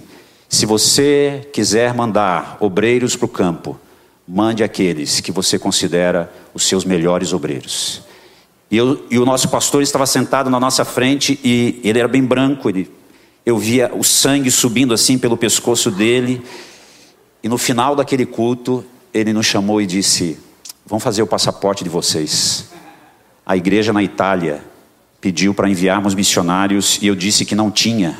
se 0.49 0.65
você 0.65 1.47
quiser 1.51 1.93
mandar 1.93 2.57
obreiros 2.59 3.15
para 3.15 3.25
o 3.25 3.29
campo, 3.29 3.79
mande 4.27 4.63
aqueles 4.63 5.19
que 5.19 5.31
você 5.31 5.59
considera 5.59 6.31
os 6.53 6.63
seus 6.63 6.85
melhores 6.85 7.33
obreiros. 7.33 8.01
E, 8.69 8.77
eu, 8.77 9.05
e, 9.09 9.19
o 9.19 9.25
nosso 9.25 9.49
pastor 9.49 9.83
estava 9.83 10.05
sentado 10.05 10.49
na 10.49 10.59
nossa 10.59 10.83
frente 10.83 11.39
e 11.43 11.79
ele 11.83 11.99
era 11.99 12.07
bem 12.07 12.23
branco, 12.23 12.69
ele, 12.69 12.91
eu 13.45 13.57
via 13.57 13.91
o 13.93 14.03
sangue 14.03 14.49
subindo 14.49 14.93
assim 14.93 15.17
pelo 15.17 15.37
pescoço 15.37 15.91
dele. 15.91 16.41
E 17.43 17.47
no 17.47 17.57
final 17.57 17.95
daquele 17.95 18.25
culto, 18.25 18.83
ele 19.13 19.31
nos 19.33 19.45
chamou 19.45 19.79
e 19.81 19.85
disse: 19.85 20.39
Vamos 20.85 21.03
fazer 21.03 21.21
o 21.21 21.27
passaporte 21.27 21.83
de 21.83 21.89
vocês. 21.89 22.69
A 23.45 23.55
igreja 23.55 23.93
na 23.93 24.01
Itália 24.01 24.63
pediu 25.21 25.53
para 25.53 25.69
enviarmos 25.69 26.15
missionários 26.15 26.97
e 27.01 27.07
eu 27.07 27.15
disse 27.15 27.45
que 27.45 27.55
não 27.55 27.69
tinha. 27.69 28.17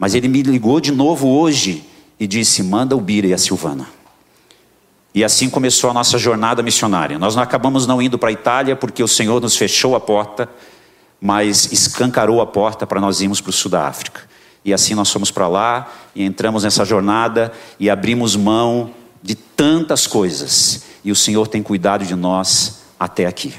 Mas 0.00 0.14
ele 0.14 0.28
me 0.28 0.40
ligou 0.40 0.80
de 0.80 0.90
novo 0.90 1.28
hoje 1.28 1.84
e 2.18 2.26
disse: 2.26 2.62
manda 2.62 2.96
o 2.96 3.00
Bira 3.00 3.26
e 3.26 3.34
a 3.34 3.38
Silvana. 3.38 3.86
E 5.14 5.22
assim 5.22 5.50
começou 5.50 5.90
a 5.90 5.92
nossa 5.92 6.16
jornada 6.16 6.62
missionária. 6.62 7.18
Nós 7.18 7.36
não 7.36 7.42
acabamos 7.42 7.86
não 7.86 8.00
indo 8.00 8.18
para 8.18 8.30
a 8.30 8.32
Itália 8.32 8.74
porque 8.74 9.02
o 9.02 9.08
Senhor 9.08 9.42
nos 9.42 9.56
fechou 9.56 9.94
a 9.94 10.00
porta, 10.00 10.48
mas 11.20 11.70
escancarou 11.70 12.40
a 12.40 12.46
porta 12.46 12.86
para 12.86 12.98
nós 12.98 13.20
irmos 13.20 13.42
para 13.42 13.50
o 13.50 13.52
sul 13.52 13.70
da 13.70 13.86
África. 13.86 14.22
E 14.64 14.72
assim 14.72 14.94
nós 14.94 15.10
fomos 15.10 15.30
para 15.30 15.46
lá 15.48 15.92
e 16.14 16.24
entramos 16.24 16.64
nessa 16.64 16.84
jornada 16.84 17.52
e 17.78 17.90
abrimos 17.90 18.36
mão 18.36 18.92
de 19.22 19.34
tantas 19.34 20.06
coisas. 20.06 20.84
E 21.04 21.12
o 21.12 21.16
Senhor 21.16 21.46
tem 21.46 21.62
cuidado 21.62 22.06
de 22.06 22.14
nós 22.14 22.80
até 22.98 23.26
aqui. 23.26 23.52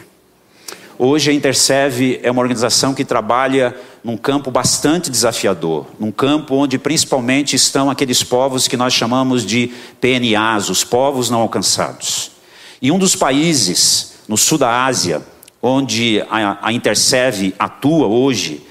Hoje 1.03 1.31
a 1.31 1.33
Interserve 1.33 2.19
é 2.21 2.29
uma 2.29 2.43
organização 2.43 2.93
que 2.93 3.03
trabalha 3.03 3.75
num 4.03 4.15
campo 4.15 4.51
bastante 4.51 5.09
desafiador, 5.09 5.87
num 5.99 6.11
campo 6.11 6.53
onde 6.53 6.77
principalmente 6.77 7.55
estão 7.55 7.89
aqueles 7.89 8.23
povos 8.23 8.67
que 8.67 8.77
nós 8.77 8.93
chamamos 8.93 9.43
de 9.43 9.71
PNAs, 9.99 10.69
os 10.69 10.83
povos 10.83 11.27
não 11.27 11.41
alcançados. 11.41 12.33
E 12.79 12.91
um 12.91 12.99
dos 12.99 13.15
países 13.15 14.13
no 14.27 14.37
sul 14.37 14.59
da 14.59 14.85
Ásia, 14.85 15.23
onde 15.59 16.23
a, 16.29 16.59
a 16.61 17.65
atua 17.65 18.05
hoje, 18.05 18.61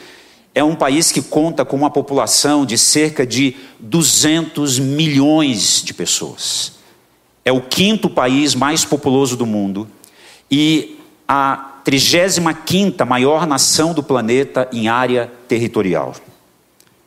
é 0.54 0.62
um 0.62 0.76
país 0.76 1.10
que 1.10 1.22
conta 1.22 1.64
com 1.64 1.76
uma 1.76 1.90
população 1.90 2.64
de 2.64 2.78
cerca 2.78 3.26
de 3.26 3.56
200 3.80 4.78
milhões 4.78 5.82
de 5.82 5.92
pessoas. 5.92 6.74
É 7.44 7.50
o 7.50 7.60
quinto 7.60 8.08
país 8.08 8.54
mais 8.54 8.84
populoso 8.84 9.36
do 9.36 9.44
mundo 9.44 9.88
e 10.48 10.96
a 11.26 11.69
35 11.84 13.06
maior 13.06 13.46
nação 13.46 13.92
do 13.92 14.02
planeta 14.02 14.68
em 14.72 14.88
área 14.88 15.30
territorial. 15.48 16.14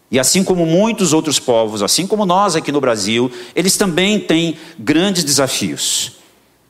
E 0.10 0.20
assim 0.20 0.44
como 0.44 0.66
muitos 0.66 1.12
outros 1.14 1.40
povos, 1.40 1.82
assim 1.82 2.06
como 2.06 2.26
nós 2.26 2.56
aqui 2.56 2.72
no 2.72 2.80
Brasil, 2.82 3.32
eles 3.56 3.78
também 3.78 4.20
têm 4.20 4.58
grandes 4.78 5.24
desafios 5.24 6.23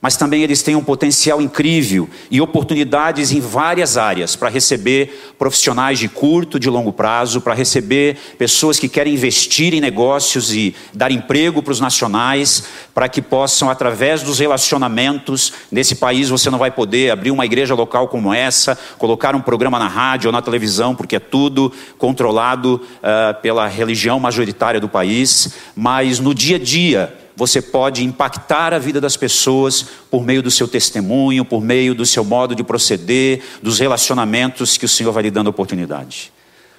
mas 0.04 0.18
também 0.18 0.44
eles 0.44 0.62
têm 0.62 0.76
um 0.76 0.84
potencial 0.84 1.42
incrível 1.42 2.10
e 2.30 2.42
oportunidades 2.42 3.32
em 3.32 3.40
várias 3.40 3.96
áreas 3.96 4.36
para 4.36 4.50
receber 4.50 5.34
profissionais 5.40 5.98
de 5.98 6.10
curto, 6.10 6.60
de 6.60 6.70
longo 6.70 6.92
prazo, 6.92 7.40
para 7.40 7.54
receber 7.54 8.18
pessoas 8.38 8.78
que 8.78 8.90
querem 8.90 9.14
investir 9.14 9.74
em 9.74 9.80
negócios 9.80 10.54
e 10.54 10.76
dar 10.94 11.10
emprego 11.10 11.64
para 11.64 11.72
os 11.72 11.80
nacionais, 11.80 12.66
para 12.94 13.08
que 13.08 13.22
possam, 13.22 13.70
através 13.70 14.22
dos 14.22 14.40
relacionamentos, 14.40 15.54
nesse 15.72 15.96
país 15.96 16.28
você 16.28 16.50
não 16.50 16.60
vai 16.60 16.70
poder 16.70 17.10
abrir 17.10 17.32
uma 17.32 17.46
igreja 17.46 17.74
local 17.74 18.10
como 18.10 18.34
essa, 18.34 18.78
colocar 18.98 19.34
um 19.38 19.42
programa 19.42 19.80
na 19.80 19.88
rádio 19.88 20.28
ou 20.28 20.34
na 20.34 20.42
televisão, 20.42 20.94
porque 20.94 21.16
é 21.16 21.20
tudo 21.22 21.72
controlado 21.98 22.82
uh, 22.98 23.42
pela 23.42 23.70
religião 23.70 24.20
majoritária 24.20 24.82
do 24.82 24.90
país, 24.90 25.54
mas 25.74 26.20
no 26.20 26.36
dia 26.36 26.58
a 26.58 26.60
dia, 26.60 27.23
você 27.36 27.62
pode 27.62 28.04
impactar 28.04 28.74
a 28.74 28.80
vida 28.80 29.02
das 29.02 29.18
pessoas 29.18 29.86
por 30.10 30.24
meio 30.24 30.42
do 30.42 30.52
seu 30.52 30.68
testemunho, 30.68 31.44
por 31.44 31.62
meio 31.62 31.96
do 31.96 32.06
seu 32.06 32.24
modo 32.24 32.56
de 32.56 32.64
proceder, 32.64 33.42
dos 33.62 33.80
relacionamentos 33.80 34.78
que 34.78 34.86
o 34.86 34.90
Senhor 34.90 35.12
vai 35.12 35.24
lhe 35.24 35.32
dando 35.32 35.48
oportunidade. 35.48 36.32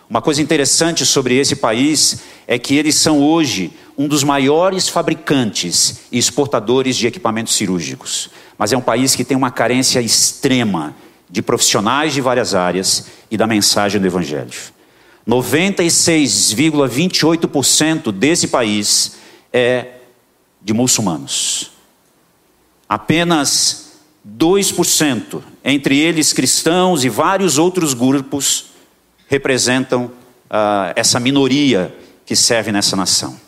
Uma 0.08 0.23
coisa 0.23 0.42
interessante 0.42 1.04
sobre 1.04 1.37
esse 1.37 1.56
país 1.56 2.23
é 2.46 2.58
que 2.58 2.76
eles 2.76 2.94
são 2.94 3.20
hoje 3.20 3.73
um 3.96 4.06
dos 4.06 4.23
maiores 4.23 4.88
fabricantes 4.88 6.02
e 6.12 6.18
exportadores 6.18 6.94
de 6.96 7.06
equipamentos 7.06 7.54
cirúrgicos. 7.54 8.28
Mas 8.58 8.70
é 8.73 8.76
um 8.76 8.82
país 8.82 9.16
que 9.16 9.25
tem 9.25 9.37
uma 9.37 9.50
carência 9.50 10.00
extrema 10.00 10.94
de 11.28 11.42
profissionais 11.42 12.12
de 12.12 12.20
várias 12.20 12.54
áreas 12.54 13.06
e 13.30 13.37
da 13.37 13.46
mensagem 13.46 14.00
do 14.00 14.06
Evangelho. 14.06 14.50
96,28% 15.26 18.12
desse 18.12 18.49
país 18.49 19.16
é 19.52 19.87
de 20.64 20.73
muçulmanos. 20.73 21.71
Apenas 22.88 24.00
2%, 24.26 25.42
entre 25.62 25.99
eles 25.99 26.33
cristãos 26.33 27.04
e 27.04 27.09
vários 27.11 27.59
outros 27.59 27.92
grupos, 27.92 28.66
representam 29.28 30.06
uh, 30.06 30.92
essa 30.97 31.21
minoria 31.21 31.94
que 32.25 32.35
serve 32.35 32.73
nessa 32.73 32.97
nação. 32.97 33.38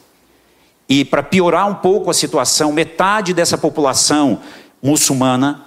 E 0.89 1.05
para 1.05 1.23
piorar 1.23 1.69
um 1.69 1.75
pouco 1.75 2.11
a 2.11 2.15
situação, 2.15 2.73
metade 2.73 3.33
dessa 3.33 3.57
população 3.57 4.41
muçulmana 4.83 5.65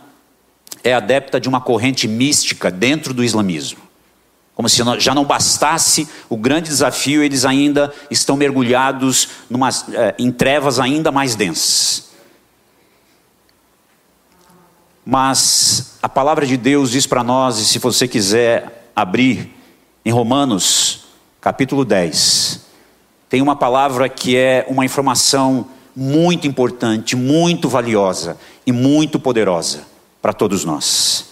é 0.84 0.94
adepta 0.94 1.39
de 1.39 1.50
uma 1.50 1.60
corrente 1.60 2.08
mística 2.08 2.72
dentro 2.72 3.13
do 3.13 3.24
islamismo. 3.24 3.88
Como 4.60 4.68
se 4.68 4.84
já 5.00 5.16
não 5.16 5.24
bastasse 5.24 6.06
o 6.28 6.36
grande 6.36 6.68
desafio, 6.68 7.24
eles 7.24 7.46
ainda 7.46 7.94
estão 8.12 8.36
mergulhados 8.36 9.30
numa, 9.50 9.70
é, 9.70 10.13
em 10.20 10.34
trevas 10.34 10.82
ainda 10.82 11.13
mais 11.13 11.34
densas. 11.34 12.10
Mas 15.06 15.98
a 16.04 16.10
palavra 16.10 16.46
de 16.46 16.58
Deus 16.58 16.92
diz 16.92 17.08
para 17.08 17.24
nós, 17.24 17.58
e 17.58 17.66
se 17.66 17.80
você 17.80 18.06
quiser 18.06 18.92
abrir 18.94 19.50
em 20.04 20.12
Romanos, 20.12 21.06
capítulo 21.39 21.86
10, 21.86 22.60
tem 23.30 23.42
uma 23.42 23.56
palavra 23.56 24.10
que 24.10 24.36
é 24.36 24.66
uma 24.68 24.84
informação 24.84 25.70
muito 25.96 26.48
importante, 26.48 27.16
muito 27.16 27.70
valiosa 27.70 28.38
e 28.68 28.74
muito 28.74 29.22
poderosa 29.22 29.88
para 30.22 30.34
todos 30.34 30.66
nós. 30.66 31.30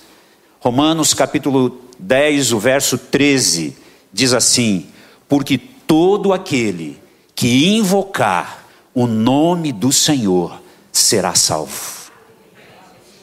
Romanos 0.61 1.13
capítulo 1.13 1.86
10, 1.99 2.51
o 2.53 2.59
verso 2.59 2.97
13, 2.97 3.75
diz 4.11 4.33
assim: 4.33 4.87
Porque 5.27 5.57
todo 5.57 6.33
aquele 6.33 6.99
que 7.35 7.67
invocar 7.67 8.65
o 8.93 9.05
nome 9.05 9.71
do 9.71 9.91
Senhor 9.91 10.61
será 10.91 11.35
salvo. 11.35 11.97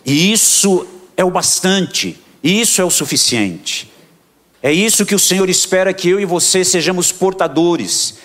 E 0.06 0.32
isso 0.32 0.86
é 1.16 1.24
o 1.24 1.30
bastante, 1.30 2.18
isso 2.42 2.80
é 2.80 2.84
o 2.84 2.90
suficiente. 2.90 3.90
É 4.62 4.72
isso 4.72 5.04
que 5.04 5.14
o 5.14 5.18
Senhor 5.18 5.48
espera 5.50 5.92
que 5.92 6.08
eu 6.08 6.20
e 6.20 6.24
você 6.24 6.64
sejamos 6.64 7.12
portadores, 7.12 8.18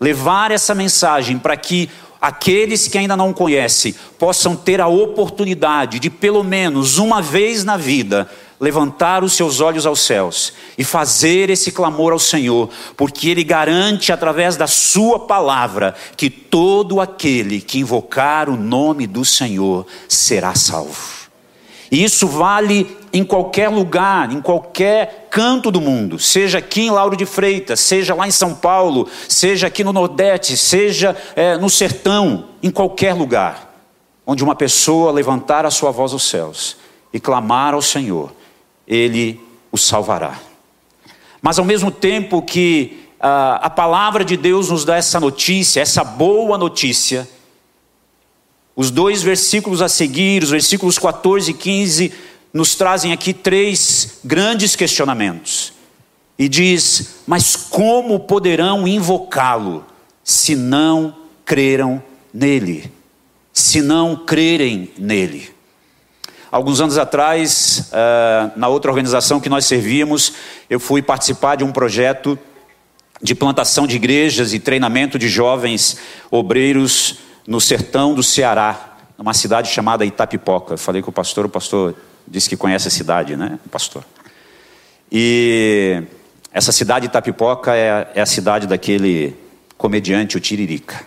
levar 0.00 0.50
essa 0.50 0.74
mensagem 0.74 1.38
para 1.38 1.56
que 1.56 1.88
aqueles 2.20 2.88
que 2.88 2.98
ainda 2.98 3.16
não 3.16 3.32
conhecem 3.32 3.94
possam 4.18 4.56
ter 4.56 4.80
a 4.80 4.88
oportunidade 4.88 5.98
de, 5.98 6.08
pelo 6.08 6.42
menos 6.42 6.98
uma 6.98 7.20
vez 7.20 7.64
na 7.64 7.76
vida, 7.76 8.28
levantar 8.64 9.22
os 9.22 9.34
seus 9.34 9.60
olhos 9.60 9.84
aos 9.84 10.00
céus 10.00 10.54
e 10.78 10.82
fazer 10.82 11.50
esse 11.50 11.70
clamor 11.70 12.14
ao 12.14 12.18
Senhor, 12.18 12.70
porque 12.96 13.28
Ele 13.28 13.44
garante 13.44 14.10
através 14.10 14.56
da 14.56 14.66
Sua 14.66 15.18
palavra 15.18 15.94
que 16.16 16.30
todo 16.30 16.98
aquele 16.98 17.60
que 17.60 17.78
invocar 17.78 18.48
o 18.48 18.56
nome 18.56 19.06
do 19.06 19.22
Senhor 19.22 19.86
será 20.08 20.54
salvo. 20.54 21.24
E 21.90 22.02
isso 22.02 22.26
vale 22.26 22.96
em 23.12 23.22
qualquer 23.22 23.68
lugar, 23.68 24.32
em 24.32 24.40
qualquer 24.40 25.28
canto 25.30 25.70
do 25.70 25.80
mundo, 25.80 26.18
seja 26.18 26.56
aqui 26.58 26.86
em 26.86 26.90
Lauro 26.90 27.16
de 27.16 27.26
Freitas, 27.26 27.80
seja 27.80 28.14
lá 28.14 28.26
em 28.26 28.30
São 28.30 28.54
Paulo, 28.54 29.06
seja 29.28 29.66
aqui 29.66 29.84
no 29.84 29.92
Nordeste, 29.92 30.56
seja 30.56 31.14
é, 31.36 31.58
no 31.58 31.68
sertão, 31.68 32.46
em 32.62 32.70
qualquer 32.70 33.12
lugar, 33.12 33.72
onde 34.26 34.42
uma 34.42 34.54
pessoa 34.54 35.12
levantar 35.12 35.66
a 35.66 35.70
sua 35.70 35.90
voz 35.90 36.14
aos 36.14 36.24
céus 36.24 36.78
e 37.12 37.20
clamar 37.20 37.74
ao 37.74 37.82
Senhor 37.82 38.32
ele 38.86 39.40
o 39.70 39.78
salvará. 39.78 40.38
Mas 41.40 41.58
ao 41.58 41.64
mesmo 41.64 41.90
tempo 41.90 42.42
que 42.42 43.04
a, 43.20 43.66
a 43.66 43.70
palavra 43.70 44.24
de 44.24 44.36
Deus 44.36 44.70
nos 44.70 44.84
dá 44.84 44.96
essa 44.96 45.18
notícia, 45.20 45.80
essa 45.80 46.04
boa 46.04 46.58
notícia, 46.58 47.28
os 48.76 48.90
dois 48.90 49.22
versículos 49.22 49.80
a 49.80 49.88
seguir, 49.88 50.42
os 50.42 50.50
versículos 50.50 50.98
14 50.98 51.50
e 51.50 51.54
15, 51.54 52.12
nos 52.52 52.74
trazem 52.74 53.12
aqui 53.12 53.32
três 53.32 54.18
grandes 54.24 54.74
questionamentos. 54.76 55.72
E 56.38 56.48
diz: 56.48 57.20
Mas 57.26 57.54
como 57.54 58.20
poderão 58.20 58.86
invocá-lo 58.86 59.84
se 60.22 60.56
não 60.56 61.14
creram 61.44 62.02
nele? 62.32 62.92
Se 63.52 63.80
não 63.80 64.16
crerem 64.16 64.90
nele? 64.98 65.53
Alguns 66.54 66.80
anos 66.80 66.96
atrás, 66.98 67.88
eh, 67.92 68.50
na 68.54 68.68
outra 68.68 68.88
organização 68.88 69.40
que 69.40 69.48
nós 69.48 69.64
servíamos, 69.64 70.34
eu 70.70 70.78
fui 70.78 71.02
participar 71.02 71.56
de 71.56 71.64
um 71.64 71.72
projeto 71.72 72.38
de 73.20 73.34
plantação 73.34 73.88
de 73.88 73.96
igrejas 73.96 74.54
e 74.54 74.60
treinamento 74.60 75.18
de 75.18 75.28
jovens 75.28 75.98
obreiros 76.30 77.16
no 77.44 77.60
sertão 77.60 78.14
do 78.14 78.22
Ceará, 78.22 78.98
numa 79.18 79.34
cidade 79.34 79.68
chamada 79.68 80.04
Itapipoca. 80.04 80.74
Eu 80.74 80.78
falei 80.78 81.02
com 81.02 81.10
o 81.10 81.12
pastor, 81.12 81.46
o 81.46 81.48
pastor 81.48 81.92
disse 82.24 82.48
que 82.48 82.56
conhece 82.56 82.86
a 82.86 82.90
cidade, 82.92 83.34
né, 83.34 83.58
pastor? 83.68 84.04
E 85.10 86.04
essa 86.52 86.70
cidade 86.70 87.06
Itapipoca 87.06 87.74
é, 87.74 88.12
é 88.14 88.20
a 88.20 88.26
cidade 88.26 88.68
daquele 88.68 89.36
comediante, 89.76 90.36
o 90.36 90.40
Tiririca. 90.40 91.04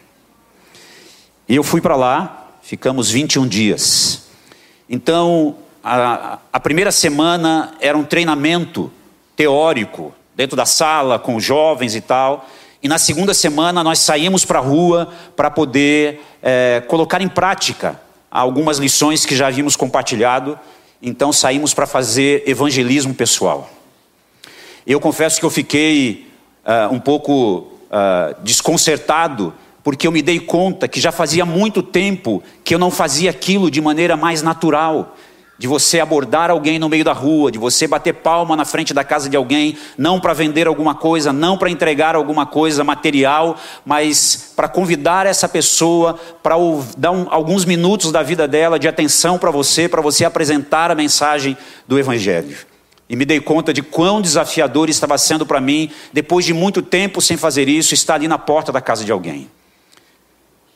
E 1.48 1.56
eu 1.56 1.64
fui 1.64 1.80
para 1.80 1.96
lá, 1.96 2.50
ficamos 2.62 3.10
21 3.10 3.48
dias. 3.48 4.27
Então, 4.90 5.56
a, 5.84 6.40
a 6.52 6.60
primeira 6.60 6.92
semana 6.92 7.74
era 7.80 7.98
um 7.98 8.04
treinamento 8.04 8.92
teórico, 9.36 10.14
dentro 10.36 10.56
da 10.56 10.66
sala, 10.66 11.18
com 11.18 11.40
jovens 11.40 11.96
e 11.96 12.02
tal. 12.02 12.48
E 12.82 12.88
na 12.88 12.98
segunda 12.98 13.34
semana 13.34 13.84
nós 13.84 14.00
saímos 14.00 14.46
para 14.46 14.60
a 14.60 14.62
rua 14.62 15.10
para 15.36 15.50
poder 15.50 16.22
é, 16.42 16.84
colocar 16.88 17.22
em 17.22 17.28
prática 17.28 18.00
algumas 18.30 18.78
lições 18.78 19.26
que 19.26 19.36
já 19.36 19.48
havíamos 19.48 19.76
compartilhado. 19.76 20.58
Então 21.02 21.34
saímos 21.34 21.74
para 21.74 21.88
fazer 21.88 22.44
evangelismo 22.48 23.14
pessoal. 23.14 23.70
Eu 24.86 25.00
confesso 25.00 25.40
que 25.40 25.46
eu 25.46 25.50
fiquei 25.50 26.28
uh, 26.66 26.94
um 26.94 27.00
pouco 27.00 27.68
uh, 27.92 28.36
desconcertado 28.42 29.54
porque 29.88 30.06
eu 30.06 30.12
me 30.12 30.22
dei 30.22 30.38
conta 30.38 30.86
que 30.86 31.00
já 31.00 31.14
fazia 31.14 31.46
muito 31.46 31.82
tempo 31.82 32.44
que 32.62 32.76
eu 32.76 32.78
não 32.78 32.92
fazia 32.92 33.30
aquilo 33.30 33.72
de 33.72 33.80
maneira 33.80 34.18
mais 34.18 34.42
natural. 34.42 35.16
De 35.58 35.66
você 35.66 36.02
abordar 36.02 36.52
alguém 36.52 36.78
no 36.78 36.90
meio 36.90 37.06
da 37.06 37.14
rua, 37.14 37.50
de 37.50 37.58
você 37.58 37.88
bater 37.88 38.16
palma 38.16 38.54
na 38.54 38.66
frente 38.66 38.94
da 38.94 39.06
casa 39.06 39.30
de 39.30 39.38
alguém, 39.38 39.78
não 39.98 40.20
para 40.20 40.34
vender 40.34 40.68
alguma 40.68 40.94
coisa, 40.94 41.32
não 41.32 41.58
para 41.58 41.70
entregar 41.70 42.18
alguma 42.18 42.46
coisa 42.46 42.84
material, 42.84 43.56
mas 43.86 44.52
para 44.58 44.68
convidar 44.68 45.26
essa 45.26 45.48
pessoa 45.48 46.20
para 46.44 46.56
dar 46.98 47.12
um, 47.12 47.26
alguns 47.30 47.64
minutos 47.64 48.12
da 48.12 48.22
vida 48.22 48.46
dela 48.46 48.78
de 48.78 48.90
atenção 48.90 49.38
para 49.38 49.52
você, 49.52 49.88
para 49.88 50.02
você 50.02 50.26
apresentar 50.26 50.92
a 50.92 50.96
mensagem 50.96 51.56
do 51.88 51.98
Evangelho. 51.98 52.58
E 53.08 53.16
me 53.16 53.24
dei 53.24 53.40
conta 53.40 53.74
de 53.74 53.82
quão 53.82 54.22
desafiador 54.22 54.90
estava 54.90 55.18
sendo 55.18 55.46
para 55.46 55.62
mim, 55.62 55.90
depois 56.12 56.44
de 56.44 56.54
muito 56.54 56.82
tempo 56.82 57.22
sem 57.22 57.38
fazer 57.38 57.70
isso, 57.70 57.94
estar 57.94 58.16
ali 58.16 58.28
na 58.28 58.38
porta 58.38 58.70
da 58.70 58.82
casa 58.82 59.06
de 59.06 59.14
alguém. 59.14 59.48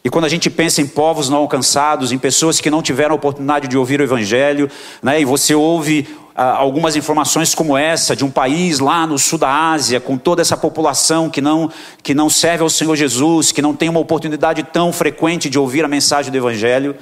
E 0.03 0.09
quando 0.09 0.25
a 0.25 0.29
gente 0.29 0.49
pensa 0.49 0.81
em 0.81 0.87
povos 0.87 1.29
não 1.29 1.37
alcançados, 1.39 2.11
em 2.11 2.17
pessoas 2.17 2.59
que 2.59 2.71
não 2.71 2.81
tiveram 2.81 3.13
a 3.13 3.15
oportunidade 3.15 3.67
de 3.67 3.77
ouvir 3.77 3.99
o 3.99 4.03
Evangelho, 4.03 4.69
né, 5.01 5.21
e 5.21 5.25
você 5.25 5.53
ouve 5.53 6.07
ah, 6.35 6.55
algumas 6.55 6.95
informações 6.95 7.53
como 7.53 7.77
essa, 7.77 8.15
de 8.15 8.25
um 8.25 8.31
país 8.31 8.79
lá 8.79 9.05
no 9.05 9.19
sul 9.19 9.37
da 9.37 9.71
Ásia, 9.71 9.99
com 9.99 10.17
toda 10.17 10.41
essa 10.41 10.57
população 10.57 11.29
que 11.29 11.39
não, 11.39 11.69
que 12.01 12.15
não 12.15 12.29
serve 12.31 12.63
ao 12.63 12.69
Senhor 12.69 12.95
Jesus, 12.95 13.51
que 13.51 13.61
não 13.61 13.75
tem 13.75 13.89
uma 13.89 13.99
oportunidade 13.99 14.63
tão 14.63 14.91
frequente 14.91 15.49
de 15.49 15.59
ouvir 15.59 15.85
a 15.85 15.87
mensagem 15.87 16.31
do 16.31 16.37
Evangelho, 16.37 16.95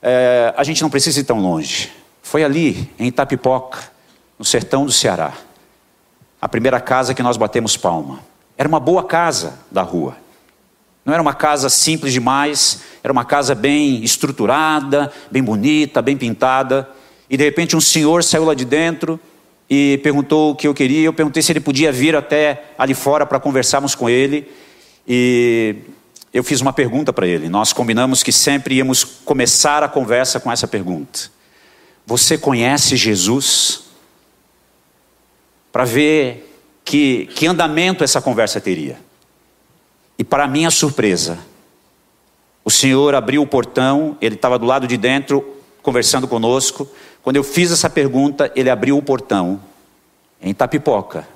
é, 0.00 0.54
a 0.56 0.62
gente 0.62 0.82
não 0.82 0.90
precisa 0.90 1.18
ir 1.18 1.24
tão 1.24 1.40
longe. 1.40 1.90
Foi 2.22 2.44
ali, 2.44 2.88
em 2.96 3.08
Itapipoca, 3.08 3.78
no 4.38 4.44
sertão 4.44 4.86
do 4.86 4.92
Ceará, 4.92 5.32
a 6.40 6.48
primeira 6.48 6.78
casa 6.78 7.12
que 7.12 7.22
nós 7.22 7.36
batemos 7.36 7.76
palma. 7.76 8.20
Era 8.56 8.68
uma 8.68 8.78
boa 8.78 9.02
casa 9.02 9.54
da 9.70 9.82
rua. 9.82 10.16
Não 11.06 11.14
era 11.14 11.22
uma 11.22 11.34
casa 11.34 11.70
simples 11.70 12.12
demais, 12.12 12.80
era 13.00 13.12
uma 13.12 13.24
casa 13.24 13.54
bem 13.54 14.02
estruturada, 14.02 15.12
bem 15.30 15.40
bonita, 15.40 16.02
bem 16.02 16.16
pintada. 16.16 16.88
E 17.30 17.36
de 17.36 17.44
repente 17.44 17.76
um 17.76 17.80
senhor 17.80 18.24
saiu 18.24 18.44
lá 18.44 18.54
de 18.54 18.64
dentro 18.64 19.18
e 19.70 20.00
perguntou 20.02 20.50
o 20.50 20.56
que 20.56 20.66
eu 20.66 20.74
queria. 20.74 21.04
Eu 21.04 21.12
perguntei 21.12 21.40
se 21.44 21.52
ele 21.52 21.60
podia 21.60 21.92
vir 21.92 22.16
até 22.16 22.72
ali 22.76 22.92
fora 22.92 23.24
para 23.24 23.38
conversarmos 23.38 23.94
com 23.94 24.10
ele. 24.10 24.50
E 25.06 25.76
eu 26.34 26.42
fiz 26.42 26.60
uma 26.60 26.72
pergunta 26.72 27.12
para 27.12 27.24
ele. 27.24 27.48
Nós 27.48 27.72
combinamos 27.72 28.24
que 28.24 28.32
sempre 28.32 28.74
íamos 28.74 29.04
começar 29.04 29.84
a 29.84 29.88
conversa 29.88 30.40
com 30.40 30.50
essa 30.50 30.66
pergunta: 30.66 31.30
Você 32.04 32.36
conhece 32.36 32.96
Jesus? 32.96 33.84
Para 35.70 35.84
ver 35.84 36.52
que, 36.84 37.26
que 37.26 37.46
andamento 37.46 38.02
essa 38.02 38.20
conversa 38.20 38.60
teria. 38.60 39.05
E 40.18 40.24
para 40.24 40.46
minha 40.46 40.70
surpresa, 40.70 41.38
o 42.64 42.70
Senhor 42.70 43.14
abriu 43.14 43.42
o 43.42 43.46
portão, 43.46 44.16
ele 44.20 44.34
estava 44.34 44.58
do 44.58 44.66
lado 44.66 44.86
de 44.86 44.96
dentro 44.96 45.56
conversando 45.82 46.26
conosco. 46.26 46.88
Quando 47.22 47.36
eu 47.36 47.44
fiz 47.44 47.70
essa 47.70 47.88
pergunta, 47.88 48.50
ele 48.56 48.68
abriu 48.68 48.98
o 48.98 49.02
portão 49.02 49.60
em 50.40 50.52
Tapipoca, 50.52 51.28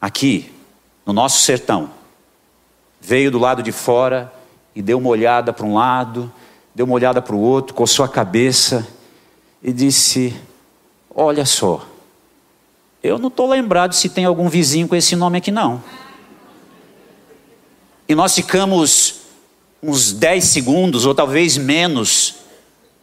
aqui, 0.00 0.52
no 1.04 1.12
nosso 1.12 1.42
sertão. 1.42 1.90
Veio 3.00 3.30
do 3.30 3.38
lado 3.38 3.62
de 3.62 3.72
fora 3.72 4.32
e 4.74 4.80
deu 4.80 4.98
uma 4.98 5.08
olhada 5.08 5.52
para 5.52 5.66
um 5.66 5.74
lado, 5.74 6.32
deu 6.74 6.86
uma 6.86 6.94
olhada 6.94 7.20
para 7.20 7.34
o 7.34 7.40
outro, 7.40 7.74
coçou 7.74 8.04
a 8.04 8.08
cabeça 8.08 8.86
e 9.62 9.72
disse: 9.72 10.36
Olha 11.12 11.44
só, 11.44 11.84
eu 13.02 13.18
não 13.18 13.28
estou 13.28 13.48
lembrado 13.48 13.92
se 13.94 14.08
tem 14.08 14.24
algum 14.24 14.48
vizinho 14.48 14.86
com 14.86 14.94
esse 14.94 15.16
nome 15.16 15.38
aqui, 15.38 15.50
não. 15.50 15.82
E 18.10 18.14
nós 18.16 18.34
ficamos 18.34 19.20
uns 19.80 20.12
10 20.12 20.42
segundos, 20.42 21.06
ou 21.06 21.14
talvez 21.14 21.56
menos, 21.56 22.34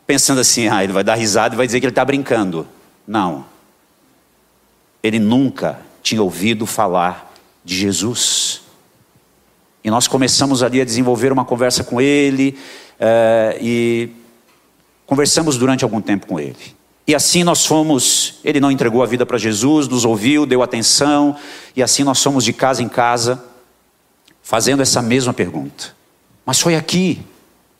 pensando 0.05 0.41
assim: 0.41 0.67
ah, 0.67 0.83
ele 0.83 0.91
vai 0.91 1.01
dar 1.01 1.15
risada 1.15 1.55
e 1.55 1.57
vai 1.57 1.65
dizer 1.65 1.79
que 1.79 1.85
ele 1.85 1.91
está 1.91 2.03
brincando. 2.03 2.67
Não. 3.07 3.45
Ele 5.01 5.17
nunca 5.17 5.79
tinha 6.03 6.21
ouvido 6.21 6.65
falar 6.65 7.33
de 7.63 7.73
Jesus. 7.73 8.63
E 9.81 9.89
nós 9.89 10.09
começamos 10.09 10.61
ali 10.61 10.81
a 10.81 10.83
desenvolver 10.83 11.31
uma 11.31 11.45
conversa 11.45 11.85
com 11.85 12.01
ele, 12.01 12.59
uh, 12.99 13.57
e 13.61 14.09
conversamos 15.05 15.55
durante 15.57 15.85
algum 15.85 16.01
tempo 16.01 16.27
com 16.27 16.37
ele. 16.37 16.75
E 17.07 17.15
assim 17.15 17.45
nós 17.45 17.65
fomos, 17.65 18.39
ele 18.43 18.59
não 18.59 18.69
entregou 18.69 19.01
a 19.01 19.05
vida 19.05 19.25
para 19.25 19.37
Jesus, 19.37 19.87
nos 19.87 20.03
ouviu, 20.03 20.45
deu 20.45 20.61
atenção, 20.61 21.33
e 21.77 21.81
assim 21.81 22.03
nós 22.03 22.21
fomos 22.21 22.43
de 22.43 22.51
casa 22.51 22.83
em 22.83 22.89
casa 22.89 23.41
fazendo 24.47 24.81
essa 24.81 25.01
mesma 25.01 25.33
pergunta. 25.33 25.93
Mas 26.45 26.61
foi 26.61 26.73
aqui, 26.73 27.19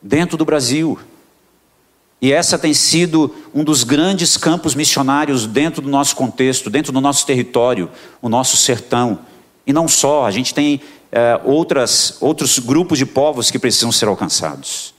dentro 0.02 0.36
do 0.36 0.44
Brasil. 0.44 0.98
E 2.20 2.30
essa 2.30 2.58
tem 2.58 2.74
sido 2.74 3.34
um 3.54 3.64
dos 3.64 3.84
grandes 3.84 4.36
campos 4.36 4.74
missionários 4.74 5.46
dentro 5.46 5.80
do 5.80 5.88
nosso 5.88 6.14
contexto, 6.14 6.68
dentro 6.68 6.92
do 6.92 7.00
nosso 7.00 7.24
território, 7.24 7.90
o 8.20 8.28
nosso 8.28 8.54
sertão. 8.58 9.20
E 9.66 9.72
não 9.72 9.88
só, 9.88 10.26
a 10.26 10.30
gente 10.30 10.52
tem 10.52 10.82
é, 11.10 11.40
outras, 11.42 12.18
outros 12.20 12.58
grupos 12.58 12.98
de 12.98 13.06
povos 13.06 13.50
que 13.50 13.58
precisam 13.58 13.90
ser 13.90 14.06
alcançados. 14.06 14.92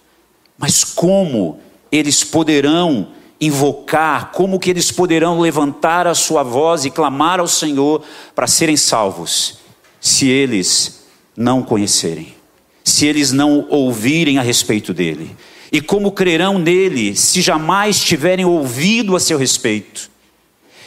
Mas 0.58 0.84
como 0.84 1.60
eles 1.92 2.24
poderão 2.24 3.10
invocar, 3.40 4.32
como 4.32 4.60
que 4.60 4.72
eles 4.72 4.92
poderão 4.92 5.40
levantar 5.40 6.08
a 6.08 6.16
sua 6.16 6.42
voz 6.42 6.84
e 6.84 6.90
clamar 6.90 7.40
ao 7.40 7.48
Senhor 7.48 8.02
para 8.34 8.48
serem 8.48 8.76
salvos, 8.76 9.60
se 10.02 10.28
eles 10.28 10.99
não 11.40 11.64
conhecerem, 11.64 12.36
se 12.84 13.06
eles 13.06 13.32
não 13.32 13.66
ouvirem 13.70 14.38
a 14.38 14.42
respeito 14.42 14.94
dele? 14.94 15.34
E 15.72 15.80
como 15.80 16.12
crerão 16.12 16.60
nele 16.60 17.16
se 17.16 17.42
jamais 17.42 17.98
tiverem 17.98 18.44
ouvido 18.44 19.16
a 19.16 19.22
seu 19.22 19.38
respeito? 19.38 20.12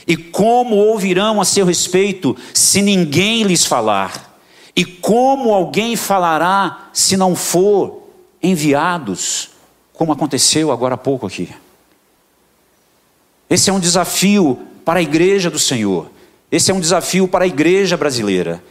E 0.06 0.14
como 0.14 0.76
ouvirão 0.76 1.40
a 1.40 1.44
seu 1.46 1.64
respeito 1.64 2.36
se 2.52 2.82
ninguém 2.82 3.44
lhes 3.44 3.64
falar? 3.64 4.38
E 4.76 4.84
como 4.84 5.54
alguém 5.54 5.96
falará 5.96 6.90
se 6.92 7.16
não 7.16 7.34
for 7.34 8.08
enviados, 8.42 9.50
como 9.94 10.12
aconteceu 10.12 10.70
agora 10.70 10.96
há 10.96 10.98
pouco 10.98 11.26
aqui? 11.26 11.48
Esse 13.48 13.70
é 13.70 13.72
um 13.72 13.80
desafio 13.80 14.60
para 14.84 14.98
a 14.98 15.02
igreja 15.02 15.48
do 15.48 15.58
Senhor. 15.58 16.10
Esse 16.50 16.70
é 16.70 16.74
um 16.74 16.80
desafio 16.80 17.26
para 17.26 17.44
a 17.44 17.46
igreja 17.46 17.96
brasileira. 17.96 18.62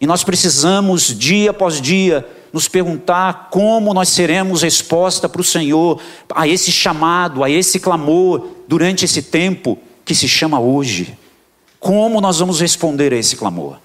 E 0.00 0.06
nós 0.06 0.24
precisamos, 0.24 1.16
dia 1.16 1.50
após 1.50 1.80
dia, 1.80 2.26
nos 2.52 2.68
perguntar 2.68 3.48
como 3.50 3.92
nós 3.92 4.08
seremos 4.08 4.62
resposta 4.62 5.28
para 5.28 5.40
o 5.40 5.44
Senhor, 5.44 6.00
a 6.34 6.46
esse 6.46 6.70
chamado, 6.70 7.42
a 7.42 7.50
esse 7.50 7.80
clamor, 7.80 8.48
durante 8.68 9.04
esse 9.04 9.22
tempo 9.22 9.78
que 10.04 10.14
se 10.14 10.28
chama 10.28 10.60
hoje. 10.60 11.18
Como 11.80 12.20
nós 12.20 12.38
vamos 12.38 12.60
responder 12.60 13.12
a 13.12 13.16
esse 13.16 13.36
clamor? 13.36 13.83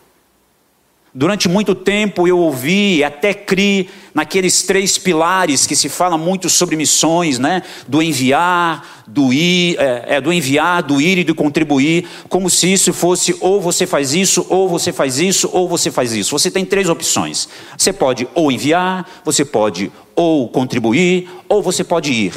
Durante 1.13 1.49
muito 1.49 1.73
tempo 1.73 2.27
eu 2.27 2.37
ouvi, 2.37 3.03
até 3.03 3.33
criei 3.33 3.89
naqueles 4.13 4.61
três 4.61 4.95
pilares 4.95 5.65
que 5.65 5.75
se 5.75 5.89
fala 5.89 6.19
muito 6.19 6.47
sobre 6.49 6.75
missões, 6.75 7.39
né? 7.39 7.63
Do 7.87 8.01
enviar, 8.01 9.03
do 9.07 9.33
ir, 9.33 9.75
é, 9.79 10.15
é, 10.15 10.21
do 10.21 10.31
enviar, 10.31 10.83
do 10.83 11.01
ir 11.01 11.17
e 11.17 11.23
do 11.23 11.33
contribuir, 11.33 12.07
como 12.29 12.47
se 12.47 12.71
isso 12.71 12.93
fosse 12.93 13.35
ou 13.39 13.59
você 13.59 13.87
faz 13.87 14.13
isso, 14.13 14.45
ou 14.49 14.69
você 14.69 14.93
faz 14.93 15.19
isso, 15.19 15.49
ou 15.51 15.67
você 15.67 15.89
faz 15.89 16.13
isso. 16.13 16.37
Você 16.37 16.51
tem 16.51 16.63
três 16.63 16.87
opções. 16.89 17.49
Você 17.75 17.91
pode 17.91 18.27
ou 18.35 18.51
enviar, 18.51 19.21
você 19.25 19.43
pode 19.43 19.91
ou 20.15 20.47
contribuir, 20.47 21.27
ou 21.47 21.63
você 21.63 21.83
pode 21.83 22.13
ir. 22.13 22.33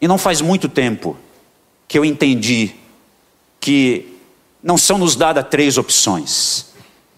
E 0.00 0.08
não 0.08 0.18
faz 0.18 0.40
muito 0.40 0.68
tempo 0.68 1.16
que 1.86 1.96
eu 1.96 2.04
entendi 2.04 2.72
que 3.60 4.17
não 4.62 4.76
são 4.76 4.98
nos 4.98 5.16
dadas 5.16 5.46
três 5.48 5.78
opções, 5.78 6.66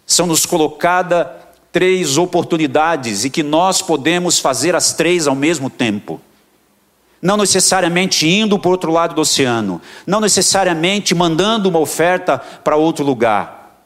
são 0.06 0.26
nos 0.26 0.44
colocadas 0.44 1.26
três 1.72 2.18
oportunidades 2.18 3.24
e 3.24 3.30
que 3.30 3.42
nós 3.42 3.80
podemos 3.80 4.38
fazer 4.38 4.74
as 4.74 4.92
três 4.92 5.26
ao 5.26 5.34
mesmo 5.34 5.70
tempo. 5.70 6.20
Não 7.22 7.36
necessariamente 7.36 8.26
indo 8.26 8.58
para 8.58 8.68
o 8.68 8.72
outro 8.72 8.90
lado 8.90 9.14
do 9.14 9.20
oceano, 9.20 9.80
não 10.06 10.20
necessariamente 10.20 11.14
mandando 11.14 11.68
uma 11.68 11.78
oferta 11.78 12.38
para 12.38 12.76
outro 12.76 13.04
lugar, 13.04 13.84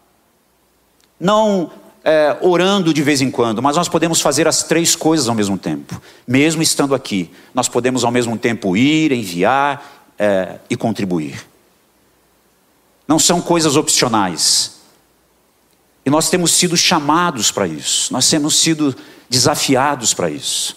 não 1.18 1.70
é, 2.04 2.36
orando 2.42 2.92
de 2.92 3.02
vez 3.02 3.20
em 3.20 3.30
quando, 3.30 3.62
mas 3.62 3.76
nós 3.76 3.88
podemos 3.88 4.20
fazer 4.20 4.46
as 4.46 4.62
três 4.62 4.94
coisas 4.94 5.28
ao 5.28 5.34
mesmo 5.34 5.58
tempo, 5.58 6.00
mesmo 6.26 6.62
estando 6.62 6.94
aqui. 6.94 7.30
Nós 7.52 7.68
podemos 7.68 8.04
ao 8.04 8.10
mesmo 8.10 8.36
tempo 8.38 8.76
ir, 8.76 9.10
enviar 9.10 10.12
é, 10.18 10.58
e 10.70 10.76
contribuir. 10.76 11.53
Não 13.06 13.18
são 13.18 13.40
coisas 13.40 13.76
opcionais. 13.76 14.80
E 16.04 16.10
nós 16.10 16.28
temos 16.28 16.52
sido 16.52 16.76
chamados 16.76 17.50
para 17.50 17.66
isso, 17.66 18.12
nós 18.12 18.28
temos 18.28 18.56
sido 18.56 18.94
desafiados 19.28 20.12
para 20.12 20.28
isso. 20.28 20.76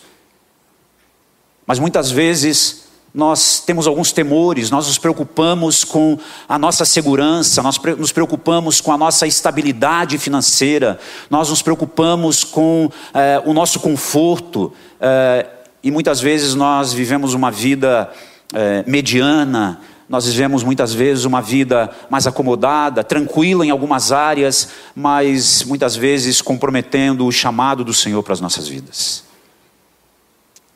Mas 1.66 1.80
muitas 1.80 2.10
vezes 2.10 2.88
nós 3.14 3.60
temos 3.60 3.88
alguns 3.88 4.12
temores, 4.12 4.70
nós 4.70 4.88
nos 4.88 4.98
preocupamos 4.98 5.84
com 5.84 6.20
a 6.48 6.58
nossa 6.58 6.86
segurança, 6.86 7.62
nós 7.64 7.80
nos 7.98 8.12
preocupamos 8.12 8.80
com 8.80 8.92
a 8.92 8.98
nossa 8.98 9.26
estabilidade 9.26 10.18
financeira, 10.18 11.00
nós 11.30 11.50
nos 11.50 11.62
preocupamos 11.62 12.44
com 12.44 12.90
eh, 13.14 13.42
o 13.44 13.54
nosso 13.54 13.80
conforto, 13.80 14.72
eh, 15.02 15.46
e 15.84 15.90
muitas 15.90 16.20
vezes 16.22 16.54
nós 16.54 16.94
vivemos 16.94 17.34
uma 17.34 17.50
vida 17.50 18.10
eh, 18.54 18.84
mediana, 18.86 19.82
nós 20.10 20.26
vivemos 20.26 20.64
muitas 20.64 20.94
vezes 20.94 21.26
uma 21.26 21.42
vida 21.42 21.90
mais 22.10 22.26
acomodada, 22.26 23.04
tranquila 23.04 23.66
em 23.66 23.70
algumas 23.70 24.12
áreas, 24.12 24.70
mas 24.96 25.64
muitas 25.64 25.96
vezes 25.96 26.42
comprometendo 26.42 27.26
o 27.26 27.32
chamado 27.32 27.84
do 27.84 27.94
Senhor 27.94 28.24
para 28.24 28.34
as 28.34 28.42
nossas 28.42 28.68
vidas. 28.68 29.24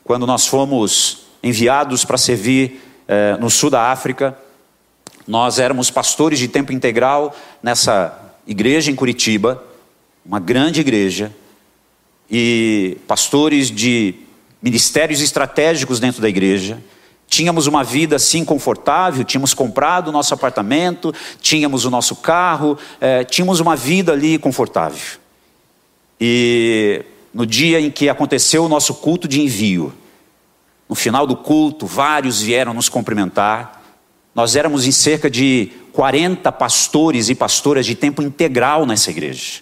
Quando 0.04 0.28
nós 0.28 0.48
fomos 0.48 1.28
enviados 1.42 2.04
para 2.04 2.18
servir 2.18 2.82
eh, 3.08 3.38
no 3.40 3.50
sul 3.50 3.70
da 3.70 3.92
África, 3.92 4.38
Nós 5.28 5.60
éramos 5.60 5.92
pastores 5.92 6.40
de 6.40 6.48
tempo 6.48 6.74
integral 6.74 7.36
nessa 7.62 8.18
igreja 8.48 8.92
em 8.92 8.96
Curitiba, 8.96 9.64
uma 10.26 10.40
grande 10.40 10.82
igreja, 10.82 11.32
e 12.30 12.98
pastores 13.08 13.70
de 13.70 14.16
ministérios 14.62 15.22
estratégicos 15.22 16.00
dentro 16.00 16.22
da 16.22 16.30
igreja. 16.30 16.82
Tínhamos 17.32 17.66
uma 17.66 17.82
vida 17.82 18.18
assim 18.18 18.44
confortável, 18.44 19.24
tínhamos 19.24 19.54
comprado 19.54 20.10
o 20.10 20.12
nosso 20.12 20.34
apartamento, 20.34 21.14
tínhamos 21.40 21.86
o 21.86 21.90
nosso 21.90 22.14
carro, 22.18 22.78
é, 23.00 23.24
tínhamos 23.24 23.62
uma 23.62 23.74
vida 23.74 24.12
ali 24.12 24.38
confortável. 24.38 25.18
E 26.20 27.06
no 27.34 27.46
dia 27.46 27.80
em 27.80 27.90
que 27.90 28.10
aconteceu 28.10 28.66
o 28.66 28.68
nosso 28.68 28.96
culto 28.96 29.30
de 29.30 29.40
envio, 29.40 29.94
no 30.90 30.94
final 30.94 31.26
do 31.26 31.38
culto, 31.38 31.86
vários 31.86 32.42
vieram 32.42 32.74
nos 32.74 32.90
cumprimentar. 32.90 33.82
Nós 34.36 34.58
éramos 34.58 34.86
em 34.86 34.92
cerca 34.92 35.30
de 35.30 35.72
40 35.94 36.52
pastores 36.52 37.30
e 37.30 37.34
pastoras 37.34 37.86
de 37.86 37.96
tempo 37.96 38.22
integral 38.22 38.86
nessa 38.86 39.10
igreja. 39.10 39.62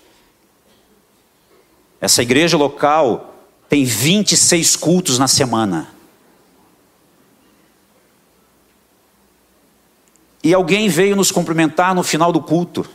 Essa 2.01 2.23
igreja 2.23 2.57
local 2.57 3.35
tem 3.69 3.85
26 3.85 4.75
cultos 4.75 5.19
na 5.19 5.27
semana. 5.27 5.98
E 10.43 10.53
alguém 10.53 10.87
veio 10.87 11.15
nos 11.15 11.31
cumprimentar 11.31 11.93
no 11.93 12.03
final 12.03 12.31
do 12.31 12.41
culto. 12.41 12.87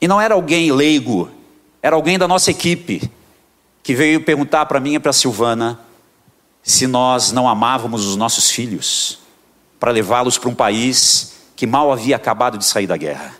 E 0.00 0.08
não 0.08 0.20
era 0.20 0.34
alguém 0.34 0.72
leigo, 0.72 1.30
era 1.82 1.94
alguém 1.96 2.18
da 2.18 2.26
nossa 2.26 2.50
equipe, 2.50 3.10
que 3.82 3.94
veio 3.94 4.24
perguntar 4.24 4.66
para 4.66 4.80
mim 4.80 4.94
e 4.94 4.98
para 4.98 5.12
Silvana 5.12 5.78
se 6.62 6.86
nós 6.86 7.30
não 7.30 7.48
amávamos 7.48 8.04
os 8.04 8.16
nossos 8.16 8.50
filhos, 8.50 9.20
para 9.78 9.92
levá-los 9.92 10.36
para 10.36 10.50
um 10.50 10.54
país 10.54 11.36
que 11.54 11.66
mal 11.66 11.92
havia 11.92 12.16
acabado 12.16 12.58
de 12.58 12.64
sair 12.64 12.88
da 12.88 12.96
guerra. 12.96 13.36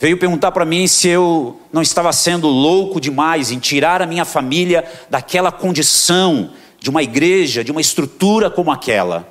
Veio 0.00 0.18
perguntar 0.18 0.50
para 0.50 0.64
mim 0.64 0.88
se 0.88 1.08
eu 1.08 1.60
não 1.72 1.82
estava 1.82 2.12
sendo 2.12 2.48
louco 2.48 3.00
demais 3.00 3.50
em 3.50 3.58
tirar 3.58 4.02
a 4.02 4.06
minha 4.06 4.24
família 4.24 4.84
daquela 5.08 5.52
condição 5.52 6.50
de 6.80 6.90
uma 6.90 7.02
igreja, 7.02 7.62
de 7.62 7.70
uma 7.70 7.80
estrutura 7.80 8.50
como 8.50 8.72
aquela. 8.72 9.28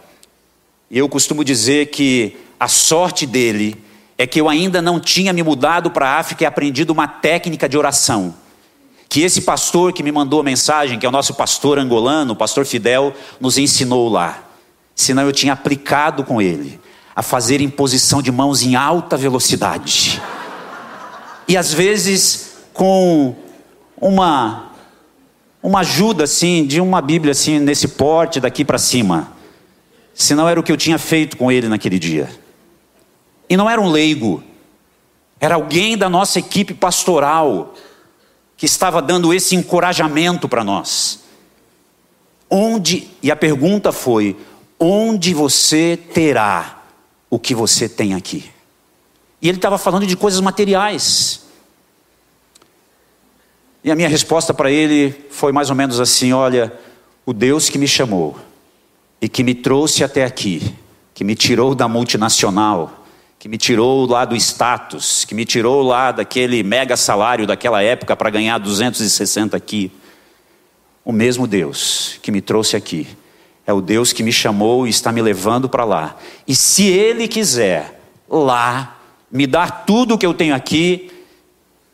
E 0.89 0.97
eu 0.97 1.07
costumo 1.07 1.43
dizer 1.43 1.87
que 1.87 2.35
a 2.59 2.67
sorte 2.67 3.25
dele 3.25 3.75
é 4.17 4.27
que 4.27 4.39
eu 4.39 4.49
ainda 4.49 4.81
não 4.81 4.99
tinha 4.99 5.31
me 5.31 5.43
mudado 5.43 5.91
para 5.91 6.09
a 6.09 6.19
África 6.19 6.43
e 6.43 6.47
aprendido 6.47 6.91
uma 6.91 7.07
técnica 7.07 7.69
de 7.69 7.77
oração 7.77 8.33
que 9.09 9.21
esse 9.21 9.41
pastor 9.41 9.91
que 9.91 10.03
me 10.03 10.11
mandou 10.11 10.39
a 10.39 10.43
mensagem, 10.43 10.99
que 10.99 11.05
é 11.05 11.09
o 11.09 11.11
nosso 11.11 11.33
pastor 11.33 11.79
angolano, 11.79 12.33
o 12.33 12.35
pastor 12.35 12.63
Fidel, 12.63 13.11
nos 13.41 13.57
ensinou 13.57 14.07
lá. 14.07 14.43
Senão 14.95 15.23
eu 15.23 15.33
tinha 15.33 15.53
aplicado 15.53 16.23
com 16.23 16.39
ele 16.39 16.79
a 17.15 17.23
fazer 17.23 17.59
imposição 17.59 18.21
de 18.21 18.31
mãos 18.31 18.61
em 18.61 18.75
alta 18.75 19.17
velocidade. 19.17 20.21
E 21.47 21.57
às 21.57 21.73
vezes 21.73 22.59
com 22.71 23.35
uma 23.99 24.67
uma 25.61 25.79
ajuda 25.79 26.23
assim 26.23 26.65
de 26.65 26.79
uma 26.79 27.01
Bíblia 27.01 27.31
assim 27.31 27.59
nesse 27.59 27.87
porte 27.87 28.39
daqui 28.39 28.63
para 28.63 28.77
cima. 28.77 29.38
Senão 30.19 30.49
era 30.49 30.59
o 30.59 30.63
que 30.63 30.69
eu 30.69 30.75
tinha 30.75 30.99
feito 30.99 31.37
com 31.37 31.49
ele 31.49 31.69
naquele 31.69 31.97
dia. 31.97 32.29
E 33.47 33.55
não 33.55 33.69
era 33.69 33.79
um 33.79 33.89
leigo, 33.89 34.43
era 35.39 35.55
alguém 35.55 35.97
da 35.97 36.09
nossa 36.09 36.39
equipe 36.39 36.73
pastoral 36.73 37.73
que 38.57 38.65
estava 38.65 39.01
dando 39.01 39.33
esse 39.33 39.55
encorajamento 39.55 40.49
para 40.49 40.61
nós. 40.61 41.21
Onde, 42.49 43.09
e 43.23 43.31
a 43.31 43.35
pergunta 43.35 43.93
foi: 43.93 44.35
onde 44.77 45.33
você 45.33 45.97
terá 46.13 46.83
o 47.29 47.39
que 47.39 47.55
você 47.55 47.87
tem 47.87 48.13
aqui? 48.13 48.51
E 49.41 49.47
ele 49.47 49.57
estava 49.57 49.77
falando 49.77 50.05
de 50.05 50.17
coisas 50.17 50.41
materiais. 50.41 51.43
E 53.81 53.89
a 53.89 53.95
minha 53.95 54.09
resposta 54.09 54.53
para 54.53 54.69
ele 54.69 55.15
foi 55.31 55.53
mais 55.53 55.69
ou 55.69 55.77
menos 55.77 55.97
assim: 55.97 56.33
olha, 56.33 56.77
o 57.25 57.31
Deus 57.31 57.69
que 57.69 57.77
me 57.77 57.87
chamou 57.87 58.48
e 59.21 59.27
que 59.27 59.43
me 59.43 59.53
trouxe 59.53 60.03
até 60.03 60.23
aqui, 60.23 60.73
que 61.13 61.23
me 61.23 61.35
tirou 61.35 61.75
da 61.75 61.87
multinacional, 61.87 63.05
que 63.37 63.47
me 63.47 63.57
tirou 63.57 64.05
lá 64.05 64.25
do 64.25 64.35
status, 64.35 65.25
que 65.25 65.33
me 65.33 65.45
tirou 65.45 65.81
lá 65.81 66.11
daquele 66.11 66.61
mega 66.63 66.97
salário 66.97 67.47
daquela 67.47 67.81
época 67.81 68.15
para 68.15 68.29
ganhar 68.29 68.57
260 68.57 69.55
aqui. 69.55 69.91
O 71.03 71.11
mesmo 71.11 71.47
Deus 71.47 72.19
que 72.21 72.31
me 72.31 72.41
trouxe 72.41 72.75
aqui 72.75 73.07
é 73.65 73.73
o 73.73 73.81
Deus 73.81 74.11
que 74.11 74.23
me 74.23 74.31
chamou 74.31 74.87
e 74.87 74.89
está 74.89 75.11
me 75.11 75.21
levando 75.21 75.69
para 75.69 75.85
lá. 75.85 76.17
E 76.47 76.55
se 76.55 76.87
Ele 76.87 77.27
quiser 77.27 78.01
lá 78.29 78.99
me 79.31 79.45
dar 79.45 79.85
tudo 79.85 80.15
o 80.15 80.17
que 80.17 80.25
eu 80.25 80.33
tenho 80.33 80.55
aqui, 80.55 81.11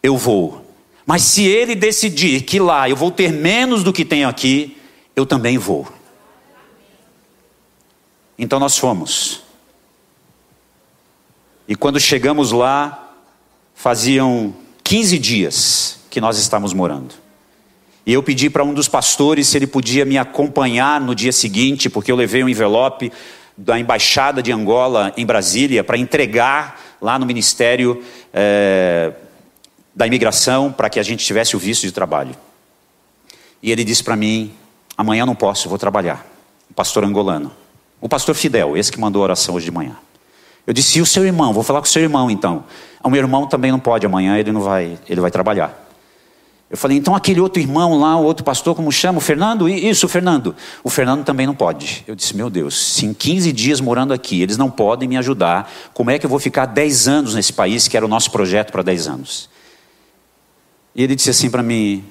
eu 0.01 0.17
vou. 0.17 0.65
Mas 1.05 1.21
se 1.23 1.45
Ele 1.45 1.75
decidir 1.75 2.41
que 2.41 2.59
lá 2.59 2.89
eu 2.89 2.95
vou 2.95 3.11
ter 3.11 3.31
menos 3.31 3.83
do 3.83 3.93
que 3.93 4.05
tenho 4.05 4.27
aqui, 4.27 4.77
eu 5.15 5.25
também 5.25 5.57
vou. 5.57 5.87
Então 8.37 8.59
nós 8.59 8.77
fomos. 8.77 9.41
E 11.67 11.75
quando 11.75 11.99
chegamos 11.99 12.51
lá, 12.51 13.13
faziam 13.73 14.53
15 14.83 15.17
dias 15.17 15.99
que 16.09 16.21
nós 16.21 16.37
estávamos 16.37 16.73
morando. 16.73 17.15
E 18.05 18.13
eu 18.13 18.21
pedi 18.21 18.49
para 18.49 18.63
um 18.63 18.73
dos 18.73 18.87
pastores 18.87 19.47
se 19.47 19.57
ele 19.57 19.65
podia 19.65 20.05
me 20.05 20.17
acompanhar 20.17 21.01
no 21.01 21.15
dia 21.15 21.31
seguinte, 21.31 21.89
porque 21.89 22.11
eu 22.11 22.15
levei 22.15 22.43
um 22.43 22.49
envelope 22.49 23.11
da 23.57 23.79
embaixada 23.79 24.43
de 24.43 24.51
Angola 24.51 25.11
em 25.17 25.25
Brasília 25.25 25.83
para 25.83 25.97
entregar 25.97 26.97
lá 27.01 27.17
no 27.17 27.25
Ministério 27.25 28.03
é, 28.33 29.13
da 29.95 30.05
Imigração 30.05 30.71
para 30.71 30.89
que 30.89 30.99
a 30.99 31.03
gente 31.03 31.25
tivesse 31.25 31.55
o 31.55 31.59
visto 31.59 31.83
de 31.83 31.91
trabalho. 31.91 32.35
E 33.63 33.71
ele 33.71 33.83
disse 33.83 34.03
para 34.03 34.15
mim: 34.15 34.53
amanhã 34.95 35.25
não 35.25 35.35
posso, 35.35 35.67
vou 35.67 35.77
trabalhar. 35.77 36.27
O 36.69 36.73
pastor 36.73 37.03
angolano, 37.03 37.51
o 38.01 38.09
pastor 38.09 38.35
Fidel, 38.35 38.77
esse 38.77 38.91
que 38.91 38.99
mandou 38.99 39.21
a 39.21 39.23
oração 39.23 39.55
hoje 39.55 39.65
de 39.65 39.71
manhã. 39.71 39.95
Eu 40.67 40.73
disse, 40.73 40.99
e 40.99 41.01
o 41.01 41.05
seu 41.05 41.25
irmão? 41.25 41.53
Vou 41.53 41.63
falar 41.63 41.79
com 41.79 41.85
o 41.85 41.89
seu 41.89 42.01
irmão 42.01 42.29
então. 42.29 42.63
O 43.03 43.09
meu 43.09 43.21
irmão 43.21 43.45
também 43.47 43.71
não 43.71 43.79
pode, 43.79 44.05
amanhã 44.05 44.37
ele 44.37 44.51
não 44.51 44.61
vai, 44.61 44.97
ele 45.07 45.21
vai 45.21 45.29
trabalhar. 45.29 45.85
Eu 46.69 46.77
falei, 46.77 46.97
então 46.97 47.15
aquele 47.15 47.39
outro 47.39 47.61
irmão 47.61 47.99
lá, 47.99 48.17
o 48.17 48.23
outro 48.23 48.43
pastor, 48.43 48.75
como 48.75 48.91
chama? 48.91 49.19
O 49.19 49.21
Fernando? 49.21 49.69
Isso, 49.69 50.07
o 50.07 50.09
Fernando. 50.09 50.55
O 50.83 50.89
Fernando 50.89 51.23
também 51.23 51.45
não 51.45 51.53
pode. 51.53 52.03
Eu 52.07 52.15
disse, 52.15 52.35
meu 52.35 52.49
Deus, 52.49 52.93
se 52.93 53.05
em 53.05 53.13
15 53.13 53.51
dias 53.53 53.79
morando 53.79 54.11
aqui 54.11 54.41
eles 54.41 54.57
não 54.57 54.71
podem 54.71 55.07
me 55.07 55.15
ajudar, 55.17 55.71
como 55.93 56.09
é 56.09 56.17
que 56.17 56.25
eu 56.25 56.29
vou 56.29 56.39
ficar 56.39 56.65
10 56.65 57.07
anos 57.07 57.35
nesse 57.35 57.53
país, 57.53 57.87
que 57.87 57.95
era 57.95 58.05
o 58.05 58.09
nosso 58.09 58.31
projeto 58.31 58.71
para 58.71 58.81
10 58.81 59.07
anos? 59.07 59.49
E 60.95 61.03
ele 61.03 61.15
disse 61.15 61.29
assim 61.29 61.49
para 61.49 61.61
mim, 61.61 62.03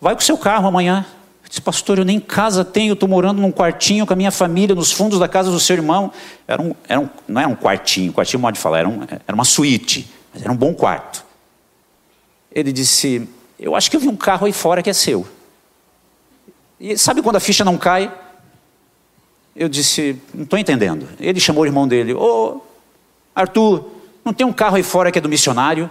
vai 0.00 0.14
com 0.14 0.20
o 0.20 0.24
seu 0.24 0.36
carro 0.36 0.66
amanhã. 0.66 1.06
Disse, 1.54 1.62
pastor, 1.62 1.98
eu 1.98 2.04
nem 2.04 2.18
casa 2.18 2.64
tenho, 2.64 2.94
estou 2.94 3.08
morando 3.08 3.40
num 3.40 3.52
quartinho 3.52 4.04
com 4.04 4.12
a 4.12 4.16
minha 4.16 4.32
família, 4.32 4.74
nos 4.74 4.90
fundos 4.90 5.20
da 5.20 5.28
casa 5.28 5.52
do 5.52 5.60
seu 5.60 5.76
irmão. 5.76 6.10
Era 6.48 6.60
um, 6.60 6.74
era 6.88 6.98
um, 6.98 7.08
não 7.28 7.40
era 7.40 7.48
um 7.48 7.54
quartinho, 7.54 8.12
quartinho 8.12 8.42
pode 8.42 8.58
falar, 8.58 8.80
era, 8.80 8.88
um, 8.88 9.02
era 9.04 9.32
uma 9.32 9.44
suíte, 9.44 10.10
mas 10.32 10.42
era 10.42 10.50
um 10.50 10.56
bom 10.56 10.74
quarto. 10.74 11.24
Ele 12.50 12.72
disse, 12.72 13.28
eu 13.56 13.76
acho 13.76 13.88
que 13.88 13.96
eu 13.96 14.00
vi 14.00 14.08
um 14.08 14.16
carro 14.16 14.46
aí 14.48 14.52
fora 14.52 14.82
que 14.82 14.90
é 14.90 14.92
seu. 14.92 15.24
E 16.80 16.98
sabe 16.98 17.22
quando 17.22 17.36
a 17.36 17.40
ficha 17.40 17.64
não 17.64 17.78
cai? 17.78 18.12
Eu 19.54 19.68
disse, 19.68 20.20
não 20.34 20.42
estou 20.42 20.58
entendendo. 20.58 21.08
Ele 21.20 21.38
chamou 21.38 21.62
o 21.62 21.66
irmão 21.66 21.86
dele, 21.86 22.14
ô 22.14 22.62
Arthur, 23.32 23.92
não 24.24 24.32
tem 24.32 24.44
um 24.44 24.52
carro 24.52 24.74
aí 24.74 24.82
fora 24.82 25.12
que 25.12 25.20
é 25.20 25.22
do 25.22 25.28
missionário? 25.28 25.88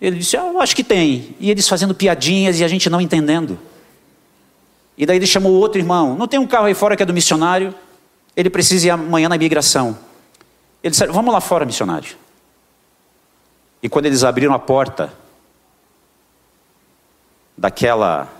Ele 0.00 0.20
disse, 0.20 0.38
ah, 0.38 0.46
eu 0.46 0.58
acho 0.58 0.74
que 0.74 0.82
tem. 0.82 1.36
E 1.38 1.50
eles 1.50 1.68
fazendo 1.68 1.94
piadinhas 1.94 2.60
e 2.60 2.64
a 2.64 2.68
gente 2.68 2.88
não 2.88 2.98
entendendo. 2.98 3.58
E 4.96 5.04
daí 5.04 5.16
ele 5.16 5.26
chamou 5.26 5.52
outro 5.52 5.80
irmão. 5.80 6.16
Não 6.16 6.28
tem 6.28 6.38
um 6.38 6.46
carro 6.46 6.66
aí 6.66 6.74
fora 6.74 6.96
que 6.96 7.02
é 7.02 7.06
do 7.06 7.12
missionário? 7.12 7.74
Ele 8.36 8.48
precisa 8.48 8.86
ir 8.86 8.90
amanhã 8.90 9.28
na 9.28 9.36
imigração. 9.36 9.98
Ele 10.82 10.90
disse: 10.90 11.06
Vamos 11.06 11.32
lá 11.32 11.40
fora, 11.40 11.64
missionário. 11.64 12.16
E 13.82 13.88
quando 13.88 14.06
eles 14.06 14.24
abriram 14.24 14.54
a 14.54 14.58
porta 14.58 15.12
daquela 17.56 18.32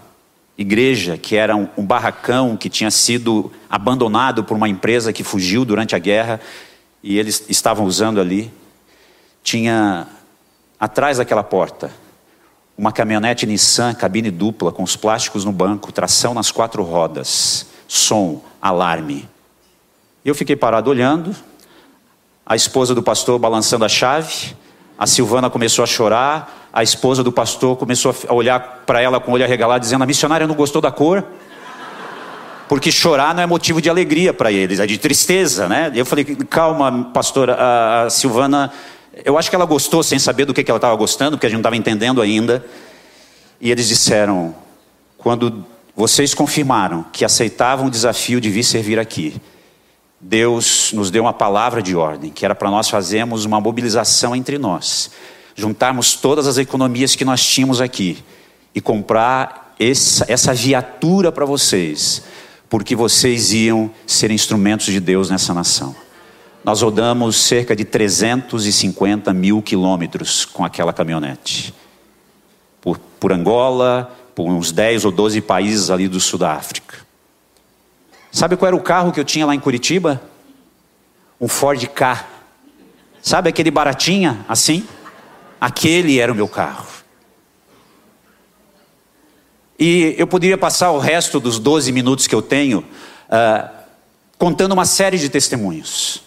igreja, 0.56 1.18
que 1.18 1.36
era 1.36 1.56
um, 1.56 1.68
um 1.76 1.84
barracão 1.84 2.56
que 2.56 2.70
tinha 2.70 2.90
sido 2.90 3.52
abandonado 3.68 4.44
por 4.44 4.56
uma 4.56 4.68
empresa 4.68 5.12
que 5.12 5.24
fugiu 5.24 5.64
durante 5.64 5.94
a 5.94 5.98
guerra, 5.98 6.40
e 7.02 7.18
eles 7.18 7.44
estavam 7.48 7.84
usando 7.84 8.20
ali, 8.20 8.50
tinha 9.42 10.06
atrás 10.78 11.18
daquela 11.18 11.42
porta 11.42 12.03
uma 12.76 12.92
caminhonete 12.92 13.46
Nissan, 13.46 13.94
cabine 13.94 14.30
dupla, 14.30 14.72
com 14.72 14.82
os 14.82 14.96
plásticos 14.96 15.44
no 15.44 15.52
banco, 15.52 15.92
tração 15.92 16.34
nas 16.34 16.50
quatro 16.50 16.82
rodas, 16.82 17.66
som, 17.87 18.42
alarme. 18.60 19.28
Eu 20.24 20.34
fiquei 20.34 20.56
parado 20.56 20.90
olhando, 20.90 21.34
a 22.44 22.56
esposa 22.56 22.94
do 22.94 23.02
pastor 23.02 23.38
balançando 23.38 23.84
a 23.84 23.88
chave, 23.88 24.56
a 24.98 25.06
Silvana 25.06 25.48
começou 25.48 25.82
a 25.82 25.87
chorar, 25.87 26.68
a 26.72 26.82
esposa 26.82 27.22
do 27.22 27.30
pastor 27.30 27.76
começou 27.76 28.14
a 28.28 28.34
olhar 28.34 28.82
para 28.84 29.00
ela 29.00 29.20
com 29.20 29.30
o 29.30 29.34
olho 29.34 29.44
arregalado, 29.44 29.80
dizendo: 29.80 30.02
A 30.02 30.06
missionária 30.06 30.46
não 30.46 30.54
gostou 30.54 30.82
da 30.82 30.90
cor. 30.90 31.24
Porque 32.68 32.90
chorar 32.90 33.34
não 33.34 33.42
é 33.42 33.46
motivo 33.46 33.80
de 33.80 33.90
alegria 33.90 34.32
para 34.32 34.50
eles, 34.50 34.80
é 34.80 34.87
de 34.87 34.96
tristeza, 34.96 35.68
né? 35.68 35.92
Eu 35.94 36.06
falei, 36.06 36.24
calma, 36.24 37.10
pastora, 37.12 37.56
a 38.06 38.10
Silvana, 38.10 38.72
eu 39.24 39.37
acho 39.38 39.50
que 39.50 39.57
ela 39.57 39.66
gostou 39.66 40.03
sem 40.03 40.18
saber 40.18 40.44
do 40.44 40.55
que, 40.55 40.68
ela 40.68 40.79
estava 40.79 40.96
gostando, 40.96 41.37
porque 41.37 41.46
a 41.46 41.48
gente 41.48 41.57
não 41.57 41.61
estava 41.61 41.77
entendendo 41.77 42.22
ainda. 42.22 42.64
E 43.61 43.70
eles 43.70 43.87
disseram, 43.87 44.55
quando 45.18 45.64
vocês 45.94 46.35
confirmaram 46.35 47.05
que 47.12 47.24
aceitavam 47.24 47.87
o 47.87 47.90
desafio 47.90 48.40
de 48.40 48.50
vir 48.50 48.64
servir 48.64 48.98
aqui, 48.98 49.40
Deus 50.20 50.90
nos 50.92 51.11
deu 51.11 51.24
uma 51.24 51.33
palavra 51.33 51.83
de 51.83 51.94
ordem, 51.94 52.31
que 52.31 52.44
era 52.44 52.55
para 52.55 52.70
nós 52.70 52.88
fazermos 52.88 53.44
uma 53.44 53.61
mobilização 53.61 54.35
entre 54.35 54.59
nós, 54.59 55.11
juntarmos 55.55 56.14
todas 56.14 56.46
as 56.46 56.57
economias 56.57 57.14
que 57.14 57.24
nós 57.24 57.44
tínhamos 57.44 57.81
aqui 57.81 58.24
e 58.74 58.81
comprar 58.81 59.74
essa, 59.79 60.24
essa 60.29 60.55
viatura 60.55 61.31
para 61.31 61.44
vocês, 61.44 62.22
porque 62.68 62.96
vocês 62.96 63.53
iam 63.53 63.90
ser 64.07 64.31
instrumentos 64.31 64.87
de 64.87 64.98
Deus 64.98 65.31
nessa 65.31 65.53
nação. 65.53 65.94
Nós 66.64 66.81
rodamos 66.81 67.37
cerca 67.37 67.77
de 67.77 67.85
350 67.85 69.33
mil 69.35 69.61
quilômetros 69.61 70.46
com 70.46 70.64
aquela 70.64 70.94
caminhonete, 70.94 71.74
por, 72.81 72.98
por 73.20 73.33
Angola, 73.33 74.11
por 74.35 74.48
uns 74.48 74.72
10 74.72 75.05
ou 75.05 75.12
12 75.12 75.42
países 75.42 75.90
ali 75.90 76.09
do 76.09 76.18
sul 76.18 76.38
da 76.38 76.53
África. 76.53 77.05
Sabe 78.33 78.57
qual 78.57 78.68
era 78.68 78.77
o 78.77 78.83
carro 78.83 79.12
que 79.12 79.20
eu 79.20 79.24
tinha 79.24 79.44
lá 79.44 79.55
em 79.55 79.61
Curitiba? 79.61 80.20
Um 81.38 81.46
Ford 81.46 81.87
K. 81.87 82.27
Sabe 83.22 83.50
aquele 83.50 83.70
baratinha 83.70 84.44
assim? 84.48 84.88
Aquele 85.61 86.18
era 86.18 86.33
o 86.33 86.35
meu 86.35 86.48
carro. 86.48 86.87
E 89.79 90.14
eu 90.16 90.27
poderia 90.27 90.57
passar 90.57 90.92
o 90.92 90.98
resto 90.98 91.38
dos 91.38 91.59
12 91.59 91.92
minutos 91.92 92.27
que 92.27 92.35
eu 92.35 92.40
tenho 92.40 92.79
uh, 92.79 93.68
contando 94.38 94.72
uma 94.72 94.87
série 94.87 95.18
de 95.18 95.29
testemunhos. 95.29 96.23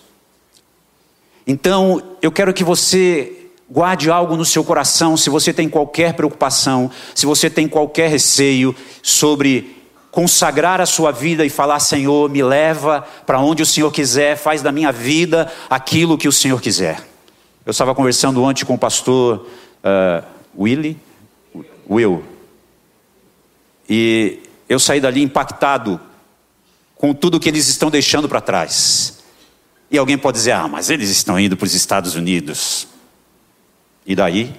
Então, 1.48 2.04
eu 2.22 2.30
quero 2.30 2.54
que 2.54 2.64
você 2.64 3.48
guarde 3.70 4.12
algo 4.12 4.36
no 4.36 4.44
seu 4.44 4.64
coração 4.66 5.16
se 5.16 5.30
você 5.30 5.54
tem 5.54 5.70
qualquer 5.70 6.14
preocupação, 6.14 6.92
se 7.16 7.26
você 7.26 7.50
tem 7.50 7.70
qualquer 7.70 8.10
receio 8.10 8.76
sobre 9.02 9.78
consagrar 10.12 10.82
a 10.82 10.86
sua 10.86 11.12
vida 11.12 11.46
e 11.46 11.50
falar: 11.50 11.80
Senhor, 11.80 12.30
me 12.30 12.44
leva 12.44 13.08
para 13.26 13.40
onde 13.40 13.64
o 13.64 13.66
Senhor 13.66 13.92
quiser, 13.92 14.36
faz 14.36 14.62
da 14.62 14.74
minha 14.74 14.92
vida 14.92 15.52
aquilo 15.70 16.18
que 16.18 16.28
o 16.28 16.34
Senhor 16.34 16.62
quiser. 16.62 17.02
Eu 17.66 17.72
estava 17.72 17.96
conversando 17.96 18.44
ontem 18.44 18.66
com 18.66 18.74
o 18.74 18.78
pastor 18.78 19.48
uh, 19.84 20.24
Will, 21.90 22.24
e 23.90 24.40
eu 24.68 24.80
saí 24.80 25.00
dali 25.00 25.22
impactado 25.22 26.00
com 26.96 27.14
tudo 27.14 27.40
que 27.40 27.48
eles 27.48 27.70
estão 27.70 27.90
deixando 27.90 28.28
para 28.28 28.42
trás. 28.42 29.17
E 29.90 29.98
alguém 29.98 30.18
pode 30.18 30.38
dizer: 30.38 30.52
ah, 30.52 30.68
mas 30.68 30.90
eles 30.90 31.10
estão 31.10 31.40
indo 31.40 31.56
para 31.56 31.66
os 31.66 31.74
Estados 31.74 32.16
Unidos. 32.16 32.88
E 34.06 34.16
daí? 34.16 34.54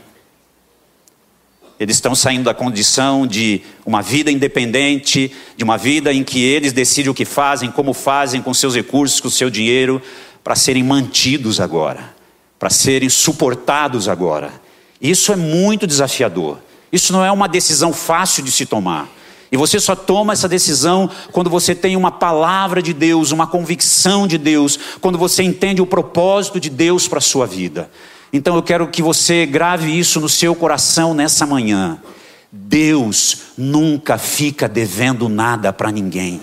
Eles 1.79 1.97
estão 1.97 2.15
saindo 2.15 2.45
da 2.45 2.55
condição 2.55 3.27
de 3.27 3.63
uma 3.87 4.03
vida 4.03 4.33
independente, 4.33 5.33
de 5.57 5.63
uma 5.63 5.79
vida 5.79 6.13
em 6.13 6.25
que 6.25 6.41
eles 6.43 6.73
decidem 6.73 7.11
o 7.11 7.15
que 7.15 7.25
fazem, 7.25 7.71
como 7.71 7.93
fazem, 7.93 8.43
com 8.43 8.53
seus 8.53 8.75
recursos, 8.75 9.21
com 9.21 9.31
seu 9.31 9.49
dinheiro, 9.49 10.03
para 10.43 10.57
serem 10.57 10.83
mantidos 10.83 11.61
agora, 11.61 12.15
para 12.59 12.69
serem 12.69 13.09
suportados 13.09 14.09
agora. 14.09 14.53
Isso 15.01 15.33
é 15.33 15.37
muito 15.37 15.87
desafiador. 15.87 16.59
Isso 16.91 17.13
não 17.13 17.25
é 17.25 17.31
uma 17.31 17.47
decisão 17.47 17.93
fácil 17.93 18.43
de 18.43 18.51
se 18.51 18.67
tomar. 18.67 19.09
E 19.51 19.57
você 19.57 19.81
só 19.81 19.97
toma 19.97 20.33
essa 20.33 20.49
decisão 20.49 21.11
quando 21.33 21.49
você 21.49 21.75
tem 21.75 21.97
uma 21.97 22.11
palavra 22.11 22.83
de 22.83 22.93
Deus, 22.93 23.31
uma 23.31 23.47
convicção 23.47 24.27
de 24.27 24.37
Deus, 24.37 24.79
quando 25.01 25.17
você 25.17 25.43
entende 25.43 25.81
o 25.81 25.87
propósito 25.87 26.61
de 26.61 26.69
Deus 26.69 27.09
para 27.09 27.19
a 27.19 27.23
sua 27.23 27.47
vida. 27.47 27.91
Então 28.33 28.57
eu 28.57 28.63
quero 28.63 28.87
que 28.89 29.03
você 29.03 29.47
grave 29.47 29.99
isso 29.99 30.21
no 30.21 30.29
seu 30.29 30.55
coração 30.55 31.15
nessa 31.15 31.47
manhã. 31.47 31.99
Deus 32.53 33.39
nunca 33.57 34.19
fica 34.19 34.69
devendo 34.69 35.29
nada 35.29 35.73
para 35.73 35.91
ninguém. 35.91 36.41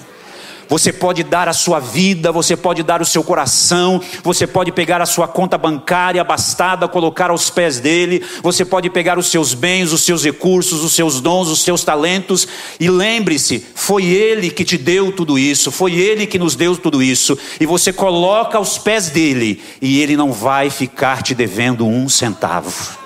Você 0.68 0.92
pode 0.92 1.24
dar 1.24 1.48
a 1.48 1.54
sua 1.54 1.80
vida, 1.80 2.32
você 2.32 2.56
pode 2.56 2.84
dar 2.84 3.02
o 3.02 3.06
seu 3.06 3.24
coração, 3.24 4.02
você 4.24 4.48
pode 4.48 4.72
pegar 4.72 5.02
a 5.02 5.06
sua 5.06 5.28
conta 5.28 5.58
bancária 5.58 6.22
abastada, 6.22 6.88
colocar 6.88 7.30
aos 7.30 7.50
pés 7.50 7.80
dele, 7.80 8.24
você 8.42 8.66
pode 8.66 8.90
pegar 8.90 9.18
os 9.18 9.28
seus 9.28 9.54
bens, 9.54 9.92
os 9.92 10.02
seus 10.02 10.24
recursos, 10.24 10.84
os 10.84 10.94
seus 10.94 11.22
dons, 11.22 11.50
os 11.50 11.62
seus 11.62 11.84
talentos, 11.84 12.48
e 12.80 12.90
lembre-se: 12.90 13.64
foi 13.76 14.06
ele 14.06 14.50
que 14.50 14.66
te 14.66 14.78
deu 14.78 15.12
tudo 15.12 15.38
isso, 15.38 15.72
foi 15.72 15.94
ele 15.94 16.26
que 16.26 16.40
nos 16.40 16.56
deu 16.56 16.76
tudo 16.76 17.02
isso, 17.02 17.38
e 17.60 17.66
você 17.66 17.94
coloca 17.94 18.58
aos 18.58 18.78
pés 18.78 19.10
dele, 19.10 19.62
e 19.82 20.02
ele 20.02 20.18
não 20.18 20.32
vai 20.32 20.70
ficar 20.70 21.22
te 21.22 21.36
devendo 21.36 21.86
um 21.86 22.10
centavo. 22.10 23.05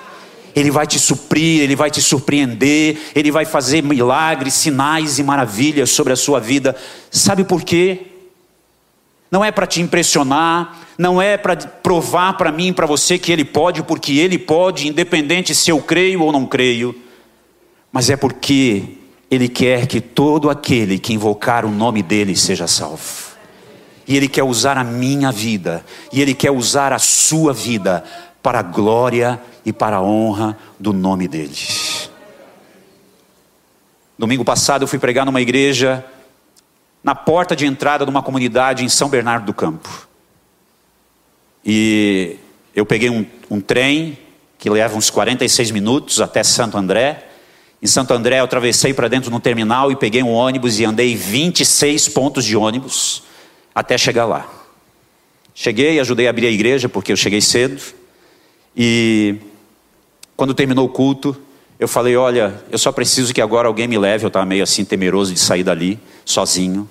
Ele 0.54 0.70
vai 0.70 0.86
te 0.86 0.98
suprir, 0.98 1.62
Ele 1.62 1.76
vai 1.76 1.90
te 1.90 2.02
surpreender, 2.02 2.98
Ele 3.14 3.30
vai 3.30 3.44
fazer 3.44 3.82
milagres, 3.82 4.54
sinais 4.54 5.18
e 5.18 5.22
maravilhas 5.22 5.90
sobre 5.90 6.12
a 6.12 6.16
sua 6.16 6.40
vida. 6.40 6.76
Sabe 7.10 7.44
por 7.44 7.62
quê? 7.62 8.06
Não 9.30 9.44
é 9.44 9.52
para 9.52 9.66
te 9.66 9.80
impressionar, 9.80 10.76
não 10.98 11.22
é 11.22 11.36
para 11.36 11.56
provar 11.56 12.36
para 12.36 12.50
mim, 12.50 12.72
para 12.72 12.86
você 12.86 13.16
que 13.16 13.30
Ele 13.30 13.44
pode, 13.44 13.82
porque 13.82 14.18
Ele 14.18 14.38
pode, 14.38 14.88
independente 14.88 15.54
se 15.54 15.70
eu 15.70 15.80
creio 15.80 16.22
ou 16.22 16.32
não 16.32 16.44
creio, 16.44 16.94
mas 17.92 18.10
é 18.10 18.16
porque 18.16 18.82
Ele 19.30 19.48
quer 19.48 19.86
que 19.86 20.00
todo 20.00 20.50
aquele 20.50 20.98
que 20.98 21.12
invocar 21.12 21.64
o 21.64 21.70
nome 21.70 22.02
dEle 22.02 22.34
seja 22.34 22.66
salvo. 22.66 23.30
E 24.06 24.16
Ele 24.16 24.26
quer 24.26 24.42
usar 24.42 24.76
a 24.76 24.82
minha 24.82 25.30
vida, 25.30 25.84
e 26.12 26.20
Ele 26.20 26.34
quer 26.34 26.50
usar 26.50 26.92
a 26.92 26.98
sua 26.98 27.52
vida 27.52 28.02
para 28.42 28.60
a 28.60 28.62
glória 28.62 29.40
e 29.64 29.72
para 29.72 29.96
a 29.96 30.02
honra 30.02 30.56
do 30.78 30.92
nome 30.92 31.28
dele. 31.28 31.56
Domingo 34.18 34.44
passado 34.44 34.82
eu 34.82 34.88
fui 34.88 34.98
pregar 34.98 35.24
numa 35.24 35.40
igreja 35.40 36.04
na 37.02 37.14
porta 37.14 37.56
de 37.56 37.64
entrada 37.64 38.04
de 38.04 38.10
uma 38.10 38.22
comunidade 38.22 38.84
em 38.84 38.88
São 38.88 39.08
Bernardo 39.08 39.46
do 39.46 39.54
Campo. 39.54 40.08
E 41.64 42.36
eu 42.74 42.84
peguei 42.84 43.10
um, 43.10 43.24
um 43.50 43.60
trem 43.60 44.18
que 44.58 44.68
leva 44.68 44.96
uns 44.96 45.08
46 45.08 45.70
minutos 45.70 46.20
até 46.20 46.42
Santo 46.42 46.76
André. 46.76 47.26
Em 47.82 47.86
Santo 47.86 48.12
André 48.12 48.40
eu 48.40 48.44
atravessei 48.44 48.92
para 48.92 49.08
dentro 49.08 49.30
no 49.30 49.40
terminal 49.40 49.90
e 49.90 49.96
peguei 49.96 50.22
um 50.22 50.32
ônibus 50.32 50.78
e 50.78 50.84
andei 50.84 51.16
26 51.16 52.08
pontos 52.10 52.44
de 52.44 52.56
ônibus 52.56 53.22
até 53.74 53.96
chegar 53.96 54.26
lá. 54.26 54.46
Cheguei, 55.54 55.98
ajudei 55.98 56.26
a 56.26 56.30
abrir 56.30 56.46
a 56.46 56.50
igreja 56.50 56.88
porque 56.88 57.10
eu 57.10 57.16
cheguei 57.16 57.40
cedo. 57.40 57.80
E 58.76 59.36
quando 60.36 60.54
terminou 60.54 60.86
o 60.86 60.88
culto, 60.88 61.36
eu 61.78 61.88
falei: 61.88 62.16
Olha, 62.16 62.62
eu 62.70 62.78
só 62.78 62.92
preciso 62.92 63.32
que 63.32 63.40
agora 63.40 63.68
alguém 63.68 63.88
me 63.88 63.98
leve. 63.98 64.24
Eu 64.24 64.28
estava 64.28 64.46
meio 64.46 64.62
assim 64.62 64.84
temeroso 64.84 65.32
de 65.32 65.40
sair 65.40 65.64
dali, 65.64 65.98
sozinho. 66.24 66.88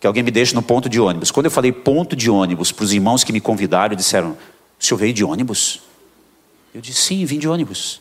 Que 0.00 0.06
alguém 0.06 0.22
me 0.22 0.30
deixe 0.30 0.54
no 0.54 0.62
ponto 0.62 0.88
de 0.88 1.00
ônibus. 1.00 1.30
Quando 1.30 1.46
eu 1.46 1.50
falei 1.50 1.72
ponto 1.72 2.14
de 2.14 2.30
ônibus 2.30 2.70
para 2.70 2.84
os 2.84 2.92
irmãos 2.92 3.24
que 3.24 3.32
me 3.32 3.40
convidaram, 3.40 3.96
disseram: 3.96 4.36
O 4.78 4.84
senhor 4.84 4.98
veio 4.98 5.12
de 5.12 5.24
ônibus? 5.24 5.82
Eu 6.74 6.80
disse: 6.80 7.00
Sim, 7.00 7.24
vim 7.24 7.38
de 7.38 7.48
ônibus. 7.48 8.00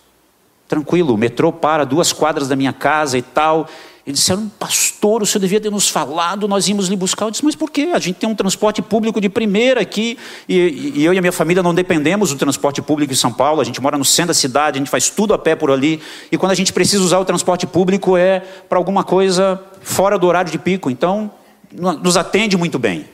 Tranquilo, 0.67 1.13
o 1.13 1.17
metrô 1.17 1.51
para 1.53 1.85
duas 1.85 2.11
quadras 2.11 2.47
da 2.47 2.55
minha 2.55 2.73
casa 2.73 3.17
e 3.17 3.21
tal. 3.21 3.69
Eles 4.07 4.19
disseram, 4.21 4.49
pastor, 4.57 5.21
o 5.21 5.25
senhor 5.25 5.41
devia 5.41 5.59
ter 5.59 5.69
nos 5.69 5.89
falado, 5.89 6.47
nós 6.47 6.65
íamos 6.69 6.87
lhe 6.87 6.95
buscar. 6.95 7.25
Eu 7.25 7.31
disse, 7.31 7.43
mas 7.43 7.57
por 7.57 7.69
quê? 7.69 7.91
A 7.93 7.99
gente 7.99 8.15
tem 8.15 8.29
um 8.29 8.33
transporte 8.33 8.81
público 8.81 9.19
de 9.19 9.27
primeira 9.27 9.81
aqui, 9.81 10.17
e, 10.47 10.93
e 10.95 11.03
eu 11.03 11.13
e 11.13 11.17
a 11.17 11.21
minha 11.21 11.33
família 11.33 11.61
não 11.61 11.75
dependemos 11.75 12.29
do 12.29 12.37
transporte 12.37 12.81
público 12.81 13.11
em 13.11 13.17
São 13.17 13.33
Paulo, 13.33 13.59
a 13.59 13.65
gente 13.65 13.81
mora 13.81 13.97
no 13.97 14.05
centro 14.05 14.29
da 14.29 14.33
cidade, 14.33 14.77
a 14.77 14.79
gente 14.79 14.89
faz 14.89 15.09
tudo 15.09 15.33
a 15.33 15.37
pé 15.37 15.57
por 15.57 15.69
ali, 15.69 16.01
e 16.31 16.37
quando 16.37 16.53
a 16.53 16.55
gente 16.55 16.71
precisa 16.71 17.03
usar 17.03 17.19
o 17.19 17.25
transporte 17.25 17.67
público 17.67 18.15
é 18.15 18.39
para 18.39 18.77
alguma 18.77 19.03
coisa 19.03 19.61
fora 19.81 20.17
do 20.17 20.25
horário 20.25 20.49
de 20.49 20.57
pico, 20.57 20.89
então 20.89 21.29
nos 21.69 22.15
atende 22.15 22.55
muito 22.55 22.79
bem. 22.79 23.09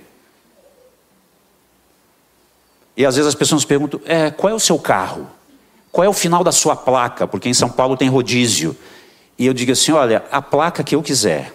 E 2.96 3.04
às 3.04 3.16
vezes 3.16 3.30
as 3.30 3.36
pessoas 3.36 3.66
perguntam, 3.66 4.00
é, 4.06 4.30
qual 4.30 4.54
é 4.54 4.56
o 4.56 4.60
seu 4.60 4.78
carro? 4.78 5.28
Qual 5.92 6.06
é 6.06 6.10
o 6.10 6.14
final 6.14 6.44
da 6.44 6.52
sua 6.52 6.76
placa? 6.76 7.28
Porque 7.28 7.50
em 7.50 7.54
São 7.54 7.70
Paulo 7.70 7.98
tem 7.98 8.10
rodízio. 8.10 8.78
E 9.38 9.46
eu 9.46 9.54
digo 9.54 9.72
assim: 9.72 9.92
olha, 9.92 10.24
a 10.32 10.42
placa 10.42 10.84
que 10.84 10.96
eu 10.96 11.02
quiser. 11.02 11.54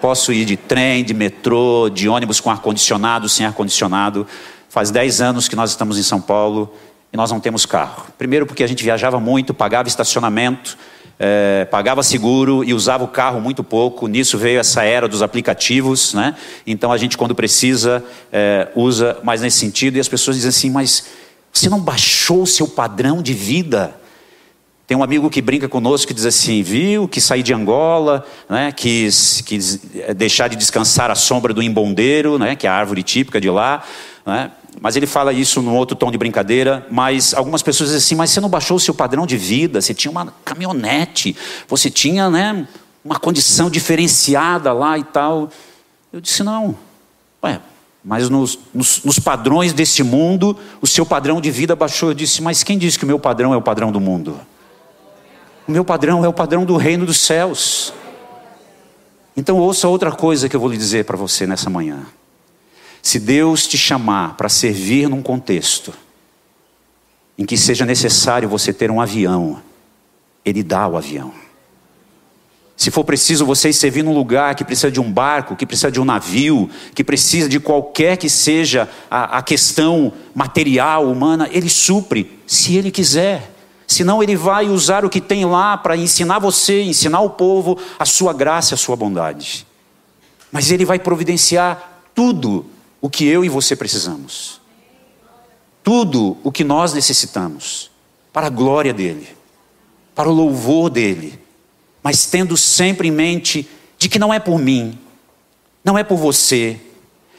Posso 0.00 0.32
ir 0.32 0.46
de 0.46 0.56
trem, 0.56 1.04
de 1.04 1.12
metrô, 1.12 1.90
de 1.92 2.08
ônibus 2.08 2.40
com 2.40 2.50
ar-condicionado, 2.50 3.28
sem 3.28 3.44
ar-condicionado. 3.44 4.26
Faz 4.70 4.90
10 4.90 5.20
anos 5.20 5.46
que 5.46 5.54
nós 5.54 5.70
estamos 5.70 5.98
em 5.98 6.02
São 6.02 6.20
Paulo 6.20 6.72
e 7.12 7.16
nós 7.16 7.30
não 7.30 7.38
temos 7.38 7.66
carro. 7.66 8.06
Primeiro, 8.16 8.46
porque 8.46 8.64
a 8.64 8.66
gente 8.66 8.82
viajava 8.82 9.20
muito, 9.20 9.52
pagava 9.52 9.88
estacionamento, 9.88 10.78
é, 11.18 11.66
pagava 11.66 12.02
seguro 12.02 12.64
e 12.64 12.72
usava 12.72 13.04
o 13.04 13.08
carro 13.08 13.42
muito 13.42 13.62
pouco. 13.62 14.06
Nisso 14.06 14.38
veio 14.38 14.58
essa 14.58 14.82
era 14.82 15.06
dos 15.06 15.20
aplicativos, 15.20 16.14
né? 16.14 16.34
Então 16.66 16.90
a 16.90 16.96
gente, 16.96 17.18
quando 17.18 17.34
precisa, 17.34 18.02
é, 18.32 18.68
usa 18.74 19.18
mais 19.22 19.42
nesse 19.42 19.58
sentido. 19.58 19.98
E 19.98 20.00
as 20.00 20.08
pessoas 20.08 20.36
dizem 20.36 20.48
assim: 20.48 20.70
mas 20.70 21.04
você 21.52 21.68
não 21.68 21.80
baixou 21.80 22.42
o 22.42 22.46
seu 22.46 22.66
padrão 22.66 23.20
de 23.20 23.34
vida? 23.34 23.94
Tem 24.90 24.96
um 24.96 25.04
amigo 25.04 25.30
que 25.30 25.40
brinca 25.40 25.68
conosco 25.68 26.08
que 26.08 26.12
diz 26.12 26.26
assim: 26.26 26.64
viu 26.64 27.06
que 27.06 27.20
saí 27.20 27.44
de 27.44 27.54
Angola, 27.54 28.26
né, 28.48 28.72
quis, 28.72 29.40
quis 29.40 29.80
deixar 30.16 30.48
de 30.48 30.56
descansar 30.56 31.12
à 31.12 31.14
sombra 31.14 31.54
do 31.54 31.62
imbondeiro, 31.62 32.40
né, 32.40 32.56
que 32.56 32.66
é 32.66 32.70
a 32.70 32.74
árvore 32.74 33.04
típica 33.04 33.40
de 33.40 33.48
lá. 33.48 33.84
Né, 34.26 34.50
mas 34.80 34.96
ele 34.96 35.06
fala 35.06 35.32
isso 35.32 35.62
num 35.62 35.76
outro 35.76 35.96
tom 35.96 36.10
de 36.10 36.18
brincadeira. 36.18 36.84
Mas 36.90 37.32
algumas 37.34 37.62
pessoas 37.62 37.90
dizem 37.90 37.98
assim: 38.04 38.14
mas 38.16 38.30
você 38.30 38.40
não 38.40 38.48
baixou 38.48 38.78
o 38.78 38.80
seu 38.80 38.92
padrão 38.92 39.28
de 39.28 39.36
vida? 39.36 39.80
Você 39.80 39.94
tinha 39.94 40.10
uma 40.10 40.34
caminhonete, 40.44 41.36
você 41.68 41.88
tinha 41.88 42.28
né, 42.28 42.66
uma 43.04 43.16
condição 43.16 43.70
diferenciada 43.70 44.72
lá 44.72 44.98
e 44.98 45.04
tal. 45.04 45.50
Eu 46.12 46.20
disse: 46.20 46.42
não. 46.42 46.76
Ué, 47.44 47.60
mas 48.04 48.28
nos, 48.28 48.58
nos, 48.74 49.04
nos, 49.04 49.20
padrões 49.20 49.72
desse 49.72 50.02
mundo, 50.02 50.58
o 50.82 50.86
seu 50.88 51.06
padrão 51.06 51.40
de 51.40 51.52
vida 51.52 51.76
baixou. 51.76 52.08
Eu 52.08 52.14
disse: 52.14 52.42
mas 52.42 52.64
quem 52.64 52.76
disse 52.76 52.98
que 52.98 53.04
o 53.04 53.06
meu 53.06 53.20
padrão 53.20 53.54
é 53.54 53.56
o 53.56 53.62
padrão 53.62 53.92
do 53.92 54.00
mundo? 54.00 54.36
O 55.66 55.72
meu 55.72 55.84
padrão 55.84 56.24
é 56.24 56.28
o 56.28 56.32
padrão 56.32 56.64
do 56.64 56.76
reino 56.76 57.06
dos 57.06 57.18
céus. 57.18 57.92
Então 59.36 59.58
ouça 59.58 59.88
outra 59.88 60.12
coisa 60.12 60.48
que 60.48 60.56
eu 60.56 60.60
vou 60.60 60.70
lhe 60.70 60.76
dizer 60.76 61.04
para 61.04 61.16
você 61.16 61.46
nessa 61.46 61.70
manhã. 61.70 62.06
Se 63.02 63.18
Deus 63.18 63.66
te 63.66 63.78
chamar 63.78 64.36
para 64.36 64.48
servir 64.48 65.08
num 65.08 65.22
contexto 65.22 65.92
em 67.38 67.46
que 67.46 67.56
seja 67.56 67.86
necessário 67.86 68.48
você 68.48 68.72
ter 68.72 68.90
um 68.90 69.00
avião, 69.00 69.62
Ele 70.44 70.62
dá 70.62 70.86
o 70.86 70.96
avião. 70.96 71.32
Se 72.76 72.90
for 72.90 73.04
preciso 73.04 73.44
você 73.44 73.72
servir 73.72 74.02
num 74.02 74.14
lugar 74.14 74.54
que 74.54 74.64
precisa 74.64 74.90
de 74.90 75.00
um 75.00 75.12
barco, 75.12 75.54
que 75.54 75.66
precisa 75.66 75.90
de 75.90 76.00
um 76.00 76.04
navio, 76.04 76.68
que 76.94 77.04
precisa 77.04 77.48
de 77.48 77.60
qualquer 77.60 78.16
que 78.16 78.28
seja 78.28 78.88
a, 79.10 79.38
a 79.38 79.42
questão 79.42 80.12
material, 80.34 81.10
humana, 81.10 81.48
Ele 81.52 81.68
supre, 81.68 82.38
se 82.46 82.76
Ele 82.76 82.90
quiser 82.90 83.49
senão 83.90 84.22
ele 84.22 84.36
vai 84.36 84.68
usar 84.68 85.04
o 85.04 85.10
que 85.10 85.20
tem 85.20 85.44
lá 85.44 85.76
para 85.76 85.96
ensinar 85.96 86.38
você, 86.38 86.80
ensinar 86.80 87.22
o 87.22 87.30
povo 87.30 87.76
a 87.98 88.04
sua 88.04 88.32
graça, 88.32 88.76
a 88.76 88.78
sua 88.78 88.94
bondade. 88.94 89.66
Mas 90.52 90.70
ele 90.70 90.84
vai 90.84 90.96
providenciar 90.96 92.00
tudo 92.14 92.64
o 93.00 93.10
que 93.10 93.24
eu 93.24 93.44
e 93.44 93.48
você 93.48 93.74
precisamos. 93.74 94.60
Tudo 95.82 96.36
o 96.44 96.52
que 96.52 96.62
nós 96.62 96.92
necessitamos 96.92 97.90
para 98.32 98.46
a 98.46 98.50
glória 98.50 98.94
dele, 98.94 99.26
para 100.14 100.28
o 100.28 100.32
louvor 100.32 100.88
dele, 100.88 101.40
mas 102.00 102.26
tendo 102.26 102.56
sempre 102.56 103.08
em 103.08 103.12
mente 103.12 103.68
de 103.98 104.08
que 104.08 104.20
não 104.20 104.32
é 104.32 104.38
por 104.38 104.56
mim, 104.60 104.96
não 105.84 105.98
é 105.98 106.04
por 106.04 106.16
você, 106.16 106.80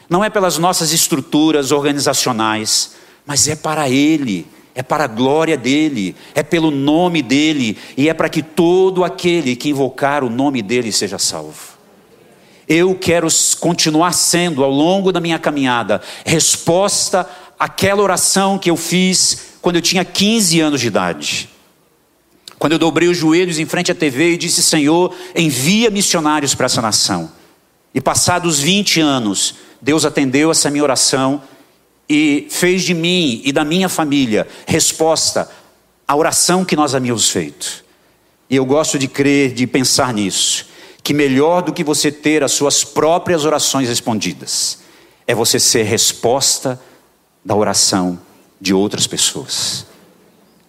não 0.09 0.21
é 0.21 0.29
pelas 0.29 0.57
nossas 0.57 0.91
estruturas 0.91 1.71
organizacionais, 1.71 2.95
mas 3.25 3.47
é 3.47 3.55
para 3.55 3.89
ele 3.89 4.45
é 4.73 4.81
para 4.81 5.03
a 5.03 5.07
glória 5.07 5.57
dele, 5.57 6.15
é 6.33 6.41
pelo 6.41 6.71
nome 6.71 7.21
dele, 7.21 7.77
e 7.97 8.07
é 8.07 8.13
para 8.13 8.29
que 8.29 8.41
todo 8.41 9.03
aquele 9.03 9.55
que 9.55 9.69
invocar 9.69 10.23
o 10.23 10.29
nome 10.29 10.61
dele 10.61 10.91
seja 10.91 11.19
salvo. 11.19 11.71
Eu 12.67 12.95
quero 12.95 13.27
continuar 13.59 14.13
sendo, 14.13 14.63
ao 14.63 14.71
longo 14.71 15.11
da 15.11 15.19
minha 15.19 15.37
caminhada, 15.37 16.01
resposta 16.25 17.29
àquela 17.59 18.01
oração 18.01 18.57
que 18.57 18.69
eu 18.69 18.77
fiz 18.77 19.57
quando 19.61 19.75
eu 19.75 19.81
tinha 19.81 20.05
15 20.05 20.59
anos 20.61 20.79
de 20.81 20.87
idade. 20.87 21.49
Quando 22.57 22.73
eu 22.73 22.79
dobrei 22.79 23.09
os 23.09 23.17
joelhos 23.17 23.59
em 23.59 23.65
frente 23.65 23.91
à 23.91 23.95
TV 23.95 24.33
e 24.33 24.37
disse: 24.37 24.63
Senhor, 24.63 25.13
envia 25.35 25.89
missionários 25.89 26.55
para 26.55 26.67
essa 26.67 26.81
nação. 26.81 27.31
E 27.93 27.99
passados 27.99 28.59
20 28.59 29.01
anos, 29.01 29.55
Deus 29.81 30.05
atendeu 30.05 30.51
essa 30.51 30.69
minha 30.69 30.83
oração 30.83 31.41
e 32.09 32.47
fez 32.49 32.83
de 32.83 32.93
mim 32.93 33.41
e 33.43 33.51
da 33.51 33.63
minha 33.63 33.87
família 33.87 34.47
resposta 34.67 35.49
à 36.07 36.15
oração 36.15 36.65
que 36.65 36.75
nós 36.75 36.93
havíamos 36.93 37.29
feito. 37.29 37.83
E 38.49 38.55
eu 38.55 38.65
gosto 38.65 38.99
de 38.99 39.07
crer, 39.07 39.53
de 39.53 39.65
pensar 39.65 40.13
nisso, 40.13 40.67
que 41.03 41.13
melhor 41.13 41.61
do 41.61 41.71
que 41.71 41.83
você 41.83 42.11
ter 42.11 42.43
as 42.43 42.51
suas 42.51 42.83
próprias 42.83 43.45
orações 43.45 43.87
respondidas, 43.87 44.79
é 45.25 45.33
você 45.33 45.59
ser 45.59 45.83
resposta 45.83 46.79
da 47.43 47.55
oração 47.55 48.19
de 48.59 48.73
outras 48.73 49.07
pessoas. 49.07 49.85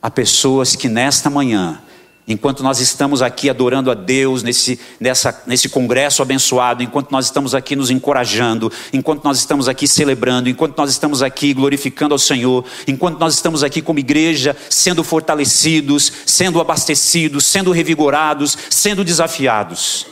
Há 0.01 0.11
pessoas 0.11 0.77
que 0.77 0.89
nesta 0.89 1.29
manhã 1.29 1.83
Enquanto 2.27 2.63
nós 2.63 2.79
estamos 2.79 3.21
aqui 3.21 3.51
adorando 3.51 3.91
a 3.91 3.95
Deus 3.95 4.45
nesse, 4.45 4.79
nessa, 5.01 5.43
nesse 5.45 5.69
congresso 5.69 6.23
abençoado, 6.23 6.81
enquanto 6.83 7.11
nós 7.11 7.25
estamos 7.25 7.53
aqui 7.53 7.75
nos 7.75 7.91
encorajando, 7.91 8.71
enquanto 8.93 9.25
nós 9.25 9.39
estamos 9.39 9.69
aqui 9.69 9.89
celebrando, 9.89 10.49
enquanto 10.49 10.79
nós 10.79 10.89
estamos 10.89 11.21
aqui 11.21 11.53
glorificando 11.53 12.15
ao 12.15 12.19
Senhor, 12.19 12.65
enquanto 12.87 13.19
nós 13.19 13.35
estamos 13.35 13.65
aqui 13.65 13.83
como 13.83 13.99
igreja 13.99 14.57
sendo 14.71 15.03
fortalecidos, 15.03 16.13
sendo 16.25 16.61
abastecidos, 16.61 17.45
sendo 17.45 17.73
revigorados, 17.73 18.57
sendo 18.71 19.05
desafiados, 19.05 20.07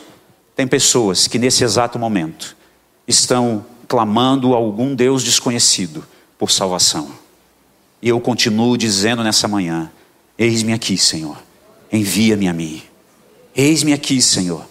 tem 0.53 0.67
pessoas 0.67 1.27
que 1.27 1.39
nesse 1.39 1.63
exato 1.63 1.97
momento 1.97 2.57
estão 3.07 3.65
clamando 3.87 4.53
a 4.53 4.57
algum 4.57 4.93
Deus 4.93 5.23
desconhecido 5.23 6.05
por 6.37 6.51
salvação. 6.51 7.09
E 8.01 8.09
eu 8.09 8.19
continuo 8.19 8.77
dizendo 8.77 9.23
nessa 9.23 9.47
manhã: 9.47 9.89
Eis-me 10.37 10.73
aqui, 10.73 10.97
Senhor 10.97 11.37
envia-me 11.91 12.47
a 12.47 12.53
mim. 12.53 12.81
Eis-me 13.55 13.93
aqui, 13.93 14.21
Senhor. 14.21 14.65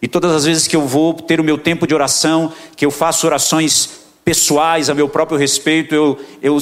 E 0.00 0.08
todas 0.08 0.32
as 0.32 0.44
vezes 0.44 0.66
que 0.66 0.76
eu 0.76 0.86
vou 0.86 1.14
ter 1.14 1.40
o 1.40 1.44
meu 1.44 1.58
tempo 1.58 1.86
de 1.86 1.94
oração, 1.94 2.52
que 2.76 2.86
eu 2.86 2.90
faço 2.90 3.26
orações 3.26 3.90
pessoais 4.24 4.88
a 4.88 4.94
meu 4.94 5.08
próprio 5.08 5.38
respeito, 5.38 5.94
eu, 5.94 6.18
eu, 6.40 6.58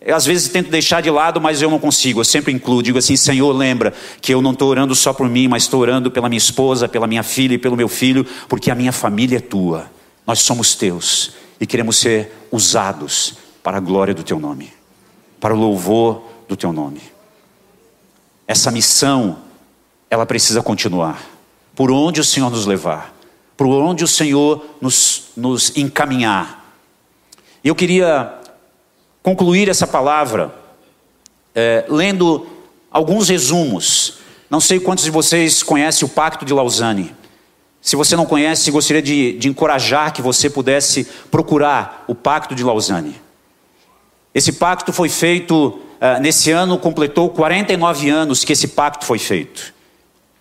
eu 0.00 0.14
às 0.14 0.26
vezes 0.26 0.48
tento 0.48 0.70
deixar 0.70 1.00
de 1.00 1.10
lado, 1.10 1.40
mas 1.40 1.62
eu 1.62 1.70
não 1.70 1.78
consigo. 1.78 2.20
Eu 2.20 2.24
sempre 2.24 2.52
incluo, 2.52 2.82
digo 2.82 2.98
assim: 2.98 3.16
Senhor, 3.16 3.50
lembra 3.52 3.94
que 4.20 4.32
eu 4.32 4.42
não 4.42 4.52
estou 4.52 4.68
orando 4.68 4.94
só 4.94 5.12
por 5.12 5.28
mim, 5.28 5.48
mas 5.48 5.62
estou 5.62 5.80
orando 5.80 6.10
pela 6.10 6.28
minha 6.28 6.38
esposa, 6.38 6.88
pela 6.88 7.06
minha 7.06 7.22
filha 7.22 7.54
e 7.54 7.58
pelo 7.58 7.76
meu 7.76 7.88
filho, 7.88 8.26
porque 8.48 8.70
a 8.70 8.74
minha 8.74 8.92
família 8.92 9.38
é 9.38 9.40
tua. 9.40 9.90
Nós 10.26 10.40
somos 10.40 10.74
teus 10.74 11.32
e 11.60 11.66
queremos 11.66 11.96
ser 11.96 12.32
usados 12.50 13.36
para 13.62 13.78
a 13.78 13.80
glória 13.80 14.12
do 14.12 14.22
teu 14.22 14.38
nome, 14.38 14.70
para 15.40 15.54
o 15.54 15.58
louvor 15.58 16.22
do 16.46 16.56
teu 16.56 16.72
nome. 16.72 17.13
Essa 18.46 18.70
missão, 18.70 19.38
ela 20.10 20.26
precisa 20.26 20.62
continuar. 20.62 21.22
Por 21.74 21.90
onde 21.90 22.20
o 22.20 22.24
Senhor 22.24 22.50
nos 22.50 22.66
levar, 22.66 23.14
por 23.56 23.66
onde 23.66 24.04
o 24.04 24.08
Senhor 24.08 24.64
nos, 24.80 25.30
nos 25.36 25.76
encaminhar. 25.76 26.72
Eu 27.64 27.74
queria 27.74 28.34
concluir 29.22 29.68
essa 29.68 29.86
palavra 29.86 30.54
é, 31.54 31.84
lendo 31.88 32.46
alguns 32.90 33.28
resumos. 33.28 34.18
Não 34.50 34.60
sei 34.60 34.78
quantos 34.78 35.04
de 35.04 35.10
vocês 35.10 35.62
conhecem 35.62 36.06
o 36.06 36.10
Pacto 36.10 36.44
de 36.44 36.52
Lausanne. 36.52 37.14
Se 37.80 37.96
você 37.96 38.16
não 38.16 38.24
conhece, 38.24 38.70
gostaria 38.70 39.02
de, 39.02 39.36
de 39.38 39.48
encorajar 39.48 40.12
que 40.12 40.22
você 40.22 40.48
pudesse 40.48 41.04
procurar 41.30 42.04
o 42.06 42.14
Pacto 42.14 42.54
de 42.54 42.62
Lausanne. 42.62 43.20
Esse 44.34 44.52
pacto 44.52 44.92
foi 44.92 45.08
feito 45.08 45.78
ah, 46.06 46.20
nesse 46.20 46.50
ano 46.50 46.76
completou 46.76 47.30
49 47.30 48.10
anos 48.10 48.44
que 48.44 48.52
esse 48.52 48.68
pacto 48.68 49.06
foi 49.06 49.18
feito, 49.18 49.72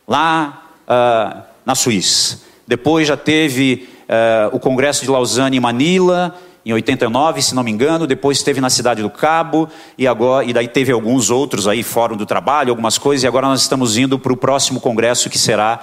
lá 0.06 0.62
uh, 0.86 1.42
na 1.66 1.74
Suíça. 1.74 2.42
Depois 2.68 3.08
já 3.08 3.16
teve 3.16 3.88
uh, 4.02 4.54
o 4.54 4.60
Congresso 4.60 5.06
de 5.06 5.10
Lausanne 5.10 5.56
em 5.56 5.62
Manila, 5.62 6.36
em 6.66 6.74
89, 6.74 7.42
se 7.42 7.56
não 7.56 7.64
me 7.64 7.72
engano, 7.72 8.06
depois 8.06 8.44
teve 8.44 8.60
na 8.60 8.70
Cidade 8.70 9.02
do 9.02 9.10
Cabo, 9.10 9.70
e 9.98 10.06
agora 10.06 10.46
e 10.46 10.52
daí 10.52 10.68
teve 10.68 10.92
alguns 10.92 11.30
outros 11.30 11.66
aí, 11.66 11.82
Fórum 11.82 12.18
do 12.18 12.26
Trabalho, 12.26 12.70
algumas 12.72 12.98
coisas, 12.98 13.24
e 13.24 13.28
agora 13.28 13.48
nós 13.48 13.62
estamos 13.62 13.96
indo 13.96 14.20
para 14.20 14.34
o 14.34 14.36
próximo 14.36 14.82
congresso 14.82 15.30
que 15.30 15.40
será 15.40 15.80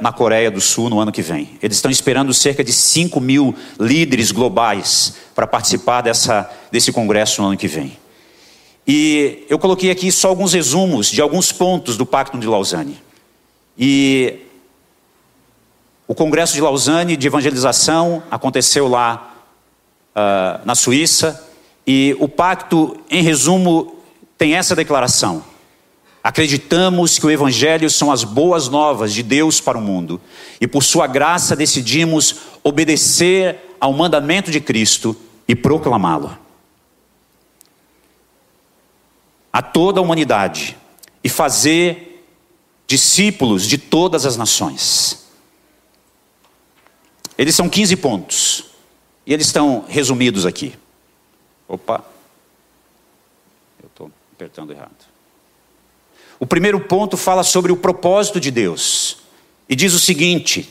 na 0.00 0.12
Coreia 0.12 0.52
do 0.52 0.60
Sul 0.60 0.88
no 0.88 1.00
ano 1.00 1.10
que 1.10 1.20
vem. 1.20 1.58
Eles 1.60 1.78
estão 1.78 1.90
esperando 1.90 2.32
cerca 2.32 2.62
de 2.62 2.72
5 2.72 3.20
mil 3.20 3.52
líderes 3.78 4.30
globais 4.30 5.16
para 5.34 5.48
participar 5.48 6.00
dessa, 6.00 6.48
desse 6.70 6.92
congresso 6.92 7.42
no 7.42 7.48
ano 7.48 7.56
que 7.56 7.66
vem. 7.66 8.03
E 8.86 9.46
eu 9.48 9.58
coloquei 9.58 9.90
aqui 9.90 10.12
só 10.12 10.28
alguns 10.28 10.52
resumos 10.52 11.08
de 11.08 11.20
alguns 11.20 11.50
pontos 11.50 11.96
do 11.96 12.04
Pacto 12.04 12.38
de 12.38 12.46
Lausanne. 12.46 13.00
E 13.78 14.40
o 16.06 16.14
Congresso 16.14 16.52
de 16.52 16.60
Lausanne 16.60 17.16
de 17.16 17.26
Evangelização 17.26 18.22
aconteceu 18.30 18.86
lá 18.86 19.34
uh, 20.14 20.66
na 20.66 20.74
Suíça. 20.74 21.48
E 21.86 22.14
o 22.20 22.28
pacto, 22.28 22.96
em 23.10 23.22
resumo, 23.22 23.96
tem 24.36 24.54
essa 24.54 24.76
declaração: 24.76 25.42
Acreditamos 26.22 27.18
que 27.18 27.26
o 27.26 27.30
Evangelho 27.30 27.88
são 27.88 28.12
as 28.12 28.22
boas 28.22 28.68
novas 28.68 29.14
de 29.14 29.22
Deus 29.22 29.62
para 29.62 29.78
o 29.78 29.82
mundo, 29.82 30.20
e 30.60 30.66
por 30.66 30.82
Sua 30.82 31.06
graça 31.06 31.56
decidimos 31.56 32.36
obedecer 32.62 33.76
ao 33.80 33.94
mandamento 33.94 34.50
de 34.50 34.60
Cristo 34.60 35.16
e 35.48 35.54
proclamá-lo 35.54 36.43
a 39.54 39.62
toda 39.62 40.00
a 40.00 40.02
humanidade 40.02 40.76
e 41.22 41.28
fazer 41.28 42.26
discípulos 42.88 43.68
de 43.68 43.78
todas 43.78 44.26
as 44.26 44.36
nações. 44.36 45.28
Eles 47.38 47.54
são 47.54 47.68
15 47.68 47.94
pontos. 47.98 48.64
E 49.24 49.32
eles 49.32 49.46
estão 49.46 49.84
resumidos 49.86 50.44
aqui. 50.44 50.74
Opa. 51.68 52.04
Eu 53.80 53.86
estou 53.86 54.10
apertando 54.32 54.72
errado. 54.72 54.90
O 56.40 56.46
primeiro 56.46 56.80
ponto 56.80 57.16
fala 57.16 57.44
sobre 57.44 57.70
o 57.70 57.76
propósito 57.76 58.40
de 58.40 58.50
Deus 58.50 59.18
e 59.68 59.76
diz 59.76 59.94
o 59.94 60.00
seguinte: 60.00 60.68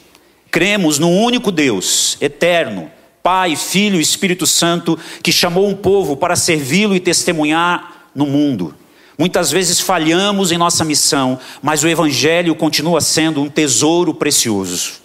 cremos 0.52 1.00
no 1.00 1.10
único 1.10 1.54
Deus, 1.54 2.18
eterno, 2.20 2.92
Pai, 3.24 3.56
Filho 3.56 3.98
e 3.98 4.02
Espírito 4.02 4.46
Santo, 4.46 5.00
que 5.24 5.32
chamou 5.32 5.70
um 5.70 5.76
povo 5.76 6.18
para 6.18 6.36
servi-lo 6.36 6.94
e 6.94 7.00
testemunhar 7.00 7.93
no 8.16 8.26
mundo. 8.26 8.76
Muitas 9.18 9.52
vezes 9.52 9.80
falhamos 9.80 10.52
em 10.52 10.58
nossa 10.58 10.84
missão, 10.84 11.40
mas 11.62 11.84
o 11.84 11.88
Evangelho 11.88 12.56
continua 12.56 13.00
sendo 13.00 13.42
um 13.42 13.50
tesouro 13.50 14.14
precioso. 14.14 15.04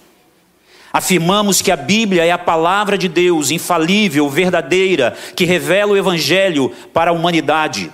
Afirmamos 0.93 1.61
que 1.61 1.71
a 1.71 1.77
Bíblia 1.77 2.25
é 2.25 2.31
a 2.31 2.39
palavra 2.39 2.97
de 2.97 3.09
Deus, 3.09 3.51
infalível, 3.51 4.29
verdadeira, 4.29 5.17
que 5.37 5.45
revela 5.45 5.93
o 5.93 5.97
Evangelho 5.97 6.73
para 6.93 7.11
a 7.11 7.15
humanidade. 7.15 7.93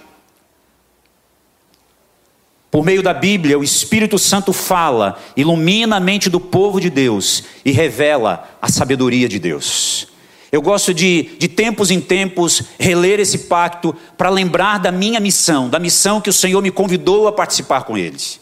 Por 2.71 2.85
meio 2.85 3.03
da 3.03 3.13
Bíblia, 3.13 3.59
o 3.59 3.65
Espírito 3.65 4.19
Santo 4.19 4.53
fala, 4.53 5.21
ilumina 5.37 5.97
a 5.97 6.01
mente 6.01 6.31
do 6.31 6.41
povo 6.41 6.81
de 6.81 6.91
Deus 6.91 7.45
e 7.65 7.73
revela 7.73 8.49
a 8.63 8.69
sabedoria 8.69 9.29
de 9.29 9.39
Deus. 9.39 10.09
Eu 10.55 10.63
gosto 10.63 10.95
de, 10.95 11.31
de 11.37 11.49
tempos 11.49 11.91
em 11.91 12.01
tempos, 12.01 12.63
reler 12.79 13.19
esse 13.19 13.39
pacto 13.39 13.93
para 14.17 14.31
lembrar 14.31 14.79
da 14.79 14.93
minha 14.93 15.19
missão, 15.19 15.69
da 15.69 15.81
missão 15.81 16.21
que 16.21 16.31
o 16.31 16.33
Senhor 16.33 16.63
me 16.63 16.71
convidou 16.71 17.27
a 17.27 17.33
participar 17.33 17.83
com 17.83 17.99
eles. 17.99 18.39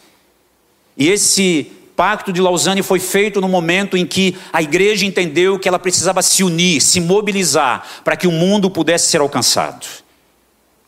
E 0.95 1.09
esse 1.09 1.73
pacto 1.97 2.31
de 2.31 2.39
Lausanne 2.39 2.83
foi 2.83 2.99
feito 2.99 3.41
no 3.41 3.49
momento 3.49 3.97
em 3.97 4.05
que 4.05 4.37
a 4.53 4.61
igreja 4.61 5.07
entendeu 5.07 5.59
que 5.59 5.67
ela 5.67 5.79
precisava 5.79 6.21
se 6.21 6.45
unir, 6.45 6.83
se 6.83 7.01
mobilizar, 7.01 7.83
para 8.05 8.15
que 8.15 8.27
o 8.27 8.31
mundo 8.31 8.69
pudesse 8.69 9.09
ser 9.09 9.23
alcançado. 9.23 9.87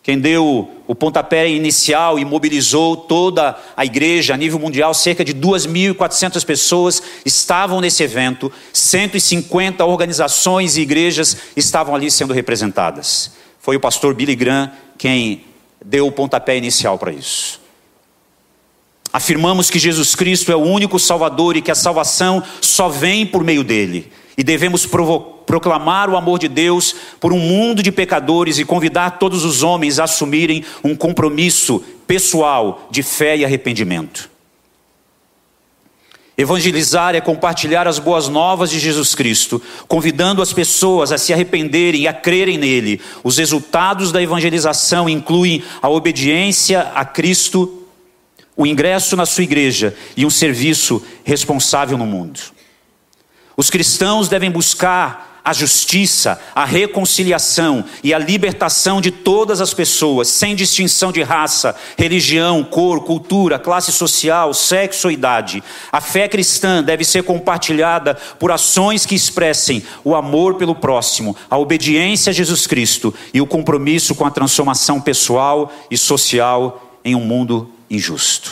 Quem 0.05 0.19
deu 0.19 0.71
o 0.87 0.95
pontapé 0.95 1.49
inicial 1.49 2.19
e 2.19 2.27
mobilizou 2.27 2.95
toda 2.95 3.59
a 3.75 3.87
igreja 3.87 4.35
a 4.35 4.37
nível 4.37 4.59
mundial, 4.59 4.93
cerca 4.93 5.25
de 5.25 5.33
2.400 5.33 6.45
pessoas 6.45 7.03
estavam 7.25 7.81
nesse 7.81 8.03
evento, 8.03 8.53
150 8.71 9.83
organizações 9.83 10.77
e 10.77 10.83
igrejas 10.83 11.39
estavam 11.57 11.95
ali 11.95 12.11
sendo 12.11 12.35
representadas. 12.35 13.33
Foi 13.59 13.77
o 13.77 13.81
pastor 13.81 14.13
Billy 14.13 14.37
Graham 14.37 14.71
quem 14.99 15.47
deu 15.83 16.07
o 16.07 16.13
pontapé 16.13 16.59
inicial 16.59 16.99
para 16.99 17.11
isso. 17.11 17.59
Afirmamos 19.11 19.71
que 19.71 19.79
Jesus 19.79 20.15
Cristo 20.15 20.53
é 20.53 20.57
o 20.57 20.65
único 20.65 20.99
Salvador 20.99 21.57
e 21.57 21.63
que 21.63 21.71
a 21.71 21.75
salvação 21.75 22.43
só 22.61 22.91
vem 22.91 23.25
por 23.25 23.43
meio 23.43 23.65
dele. 23.65 24.13
E 24.37 24.45
devemos 24.45 24.85
proclamar 25.47 26.11
o 26.11 26.17
amor 26.17 26.39
de 26.39 26.49
Deus 26.49 26.95
por 27.21 27.33
um 27.33 27.39
mundo 27.39 27.83
de 27.83 27.93
pecadores 27.93 28.59
e 28.59 28.65
convidar 28.65 29.19
todos 29.19 29.45
os 29.45 29.63
homens 29.63 29.99
a 29.99 30.05
assumirem 30.05 30.65
um 30.83 30.95
compromisso 30.97 31.83
pessoal 32.07 32.89
de 32.91 33.03
fé 33.03 33.37
e 33.37 33.45
arrependimento. 33.45 34.31
Evangelizar 36.37 37.15
é 37.15 37.21
compartilhar 37.21 37.87
as 37.87 38.01
boas 38.01 38.29
novas 38.29 38.69
de 38.69 38.81
Jesus 38.81 39.15
Cristo, 39.15 39.63
convidando 39.87 40.43
as 40.43 40.53
pessoas 40.53 41.13
a 41.13 41.19
se 41.19 41.33
arrependerem 41.33 42.03
e 42.03 42.09
a 42.09 42.13
crerem 42.13 42.59
nele. 42.59 43.01
Os 43.23 43.39
resultados 43.39 44.11
da 44.11 44.21
evangelização 44.21 45.09
incluem 45.09 45.63
a 45.81 45.89
obediência 45.89 46.91
a 46.93 47.05
Cristo, 47.05 47.85
o 48.57 48.67
ingresso 48.67 49.17
na 49.17 49.27
sua 49.27 49.45
igreja 49.45 49.95
e 50.17 50.27
um 50.27 50.31
serviço 50.31 51.01
responsável 51.23 51.97
no 51.97 52.07
mundo. 52.07 52.41
Os 53.57 53.71
cristãos 53.71 54.29
devem 54.29 54.51
buscar 54.51 55.34
a 55.45 55.53
justiça, 55.53 56.41
a 56.55 56.65
reconciliação 56.65 57.85
e 58.03 58.15
a 58.15 58.19
libertação 58.19 58.99
de 58.99 59.11
todas 59.11 59.61
as 59.61 59.75
pessoas, 59.75 60.29
sem 60.29 60.57
distinção 60.57 61.13
de 61.13 61.23
raça, 61.23 61.77
religião, 61.99 62.65
cor, 62.65 63.05
cultura, 63.05 63.59
classe 63.59 63.93
social, 63.93 64.55
sexo 64.55 65.09
ou 65.09 65.13
idade. 65.13 65.63
A 65.93 66.01
fé 66.01 66.27
cristã 66.29 66.83
deve 66.83 67.05
ser 67.05 67.25
compartilhada 67.25 68.15
por 68.39 68.51
ações 68.51 69.05
que 69.05 69.15
expressem 69.15 69.83
o 70.03 70.15
amor 70.15 70.55
pelo 70.55 70.75
próximo, 70.75 71.37
a 71.51 71.59
obediência 71.59 72.31
a 72.31 72.33
Jesus 72.33 72.67
Cristo 72.67 73.13
e 73.35 73.41
o 73.41 73.47
compromisso 73.47 74.15
com 74.15 74.25
a 74.25 74.31
transformação 74.31 74.99
pessoal 74.99 75.71
e 75.91 75.99
social 75.99 76.99
em 77.05 77.15
um 77.15 77.21
mundo 77.21 77.71
injusto. 77.91 78.51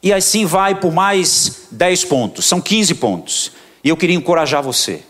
E 0.00 0.12
assim 0.12 0.46
vai 0.46 0.76
por 0.76 0.92
mais 0.92 1.66
10 1.72 2.04
pontos, 2.04 2.44
são 2.44 2.60
15 2.60 2.94
pontos. 2.94 3.52
E 3.82 3.88
eu 3.88 3.96
queria 3.96 4.14
encorajar 4.14 4.62
você, 4.62 5.02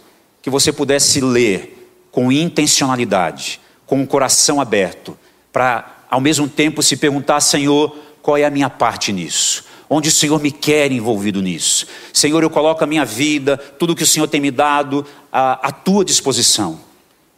que 0.46 0.50
você 0.50 0.72
pudesse 0.72 1.20
ler 1.20 2.06
com 2.12 2.30
intencionalidade, 2.30 3.60
com 3.84 4.00
o 4.00 4.06
coração 4.06 4.60
aberto, 4.60 5.18
para 5.52 6.04
ao 6.08 6.20
mesmo 6.20 6.48
tempo 6.48 6.84
se 6.84 6.96
perguntar, 6.96 7.40
Senhor, 7.40 7.96
qual 8.22 8.36
é 8.36 8.44
a 8.44 8.50
minha 8.50 8.70
parte 8.70 9.12
nisso? 9.12 9.64
Onde 9.90 10.08
o 10.08 10.12
Senhor 10.12 10.40
me 10.40 10.52
quer 10.52 10.92
envolvido 10.92 11.42
nisso? 11.42 11.88
Senhor, 12.12 12.44
eu 12.44 12.48
coloco 12.48 12.84
a 12.84 12.86
minha 12.86 13.04
vida, 13.04 13.56
tudo 13.56 13.96
que 13.96 14.04
o 14.04 14.06
Senhor 14.06 14.28
tem 14.28 14.40
me 14.40 14.52
dado, 14.52 15.04
à, 15.32 15.66
à 15.66 15.72
tua 15.72 16.04
disposição. 16.04 16.78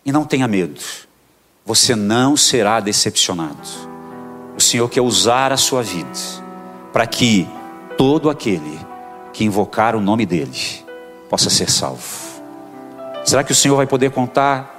E 0.04 0.12
não 0.12 0.26
tenha 0.26 0.46
medo, 0.46 0.78
você 1.64 1.96
não 1.96 2.36
será 2.36 2.78
decepcionado. 2.78 3.66
O 4.54 4.60
Senhor 4.60 4.86
quer 4.90 5.00
usar 5.00 5.50
a 5.50 5.56
sua 5.56 5.82
vida 5.82 6.10
para 6.92 7.06
que 7.06 7.48
todo 7.96 8.28
aquele 8.28 8.78
que 9.32 9.44
invocar 9.44 9.96
o 9.96 10.00
nome 10.02 10.26
dEle 10.26 10.84
possa 11.30 11.48
ser 11.48 11.70
salvo. 11.70 12.27
Será 13.28 13.44
que 13.44 13.52
o 13.52 13.54
Senhor 13.54 13.76
vai 13.76 13.86
poder 13.86 14.10
contar 14.10 14.74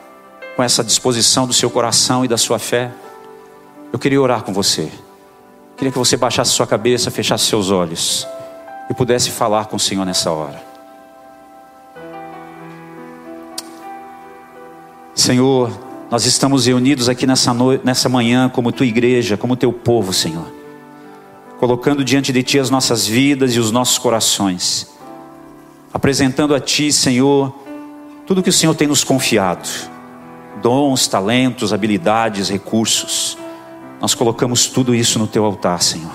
com 0.56 0.64
essa 0.64 0.84
disposição 0.84 1.46
do 1.46 1.54
seu 1.54 1.70
coração 1.70 2.26
e 2.26 2.28
da 2.28 2.36
sua 2.36 2.58
fé? 2.58 2.92
Eu 3.94 4.00
queria 4.00 4.20
orar 4.20 4.42
com 4.42 4.52
você. 4.52 4.92
Queria 5.78 5.92
que 5.92 5.98
você 6.00 6.18
baixasse 6.18 6.50
sua 6.50 6.66
cabeça, 6.66 7.12
fechasse 7.12 7.46
seus 7.46 7.70
olhos 7.70 8.28
e 8.90 8.94
pudesse 8.96 9.30
falar 9.30 9.68
com 9.68 9.76
o 9.76 9.80
Senhor 9.80 10.04
nessa 10.04 10.32
hora. 10.32 10.64
Senhor, 15.14 15.72
nós 16.10 16.26
estamos 16.26 16.66
reunidos 16.66 17.08
aqui 17.08 17.28
nessa, 17.28 17.54
noite, 17.54 17.86
nessa 17.86 18.10
manhã 18.10 18.50
como 18.50 18.72
tua 18.72 18.88
igreja, 18.88 19.38
como 19.38 19.56
teu 19.56 19.72
povo, 19.72 20.12
Senhor, 20.12 20.52
colocando 21.60 22.04
diante 22.04 22.34
de 22.34 22.42
ti 22.42 22.58
as 22.58 22.72
nossas 22.72 23.06
vidas 23.06 23.54
e 23.54 23.60
os 23.60 23.70
nossos 23.70 24.00
corações 24.00 24.90
apresentando 25.94 26.56
a 26.56 26.60
Ti, 26.60 26.92
Senhor, 26.94 27.54
tudo 28.30 28.44
que 28.44 28.50
o 28.52 28.54
Senhor 28.54 28.76
tem 28.76 28.88
nos 28.88 29.04
confiado: 29.04 29.68
dons, 30.62 31.08
talentos, 31.08 31.74
habilidades, 31.74 32.48
recursos. 32.48 33.36
Nós 34.00 34.14
colocamos 34.14 34.68
tudo 34.68 34.94
isso 34.94 35.18
no 35.18 35.26
Teu 35.26 35.44
altar, 35.44 35.82
Senhor, 35.82 36.14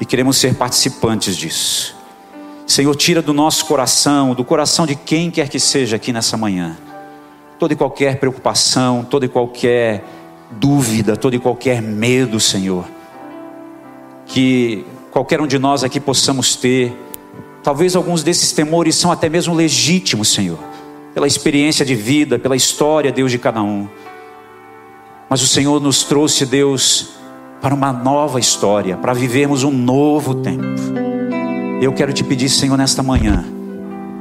e 0.00 0.04
queremos 0.04 0.36
ser 0.36 0.54
participantes 0.54 1.36
disso. 1.36 1.96
Senhor, 2.64 2.94
tira 2.94 3.20
do 3.20 3.32
nosso 3.32 3.66
coração, 3.66 4.36
do 4.36 4.44
coração 4.44 4.86
de 4.86 4.94
quem 4.94 5.28
quer 5.28 5.48
que 5.48 5.58
seja 5.58 5.96
aqui 5.96 6.12
nessa 6.12 6.36
manhã, 6.36 6.76
toda 7.58 7.72
e 7.72 7.76
qualquer 7.76 8.20
preocupação, 8.20 9.02
toda 9.04 9.26
e 9.26 9.28
qualquer 9.28 10.04
dúvida, 10.52 11.16
todo 11.16 11.34
e 11.34 11.40
qualquer 11.40 11.82
medo, 11.82 12.38
Senhor, 12.38 12.84
que 14.26 14.86
qualquer 15.10 15.40
um 15.40 15.46
de 15.48 15.58
nós 15.58 15.82
aqui 15.82 15.98
possamos 15.98 16.54
ter 16.54 16.96
Talvez 17.66 17.96
alguns 17.96 18.22
desses 18.22 18.52
temores 18.52 18.94
são 18.94 19.10
até 19.10 19.28
mesmo 19.28 19.52
legítimos, 19.52 20.28
Senhor, 20.28 20.56
pela 21.16 21.26
experiência 21.26 21.82
de 21.82 21.94
vida, 21.94 22.38
pela 22.38 22.54
história, 22.54 23.10
Deus, 23.10 23.30
de 23.30 23.38
cada 23.38 23.62
um. 23.62 23.88
Mas 25.30 25.40
o 25.40 25.46
Senhor 25.46 25.80
nos 25.80 26.02
trouxe, 26.02 26.44
Deus, 26.44 27.12
para 27.58 27.74
uma 27.74 27.90
nova 27.90 28.38
história, 28.38 28.98
para 28.98 29.14
vivermos 29.14 29.64
um 29.64 29.70
novo 29.70 30.34
tempo. 30.34 30.62
Eu 31.80 31.94
quero 31.94 32.12
te 32.12 32.22
pedir, 32.22 32.50
Senhor, 32.50 32.76
nesta 32.76 33.02
manhã, 33.02 33.46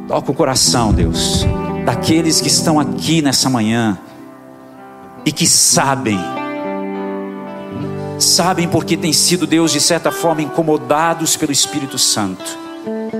toca 0.07 0.31
o 0.31 0.33
coração, 0.33 0.93
Deus, 0.93 1.45
daqueles 1.83 2.39
que 2.39 2.47
estão 2.47 2.79
aqui 2.79 3.21
nessa 3.21 3.49
manhã 3.49 3.99
e 5.25 5.33
que 5.33 5.47
sabem, 5.47 6.17
sabem 8.17 8.69
porque 8.69 8.95
têm 8.95 9.11
sido, 9.11 9.45
Deus, 9.45 9.73
de 9.73 9.81
certa 9.81 10.13
forma 10.13 10.41
incomodados 10.41 11.35
pelo 11.35 11.51
Espírito 11.51 11.97
Santo 11.97 12.63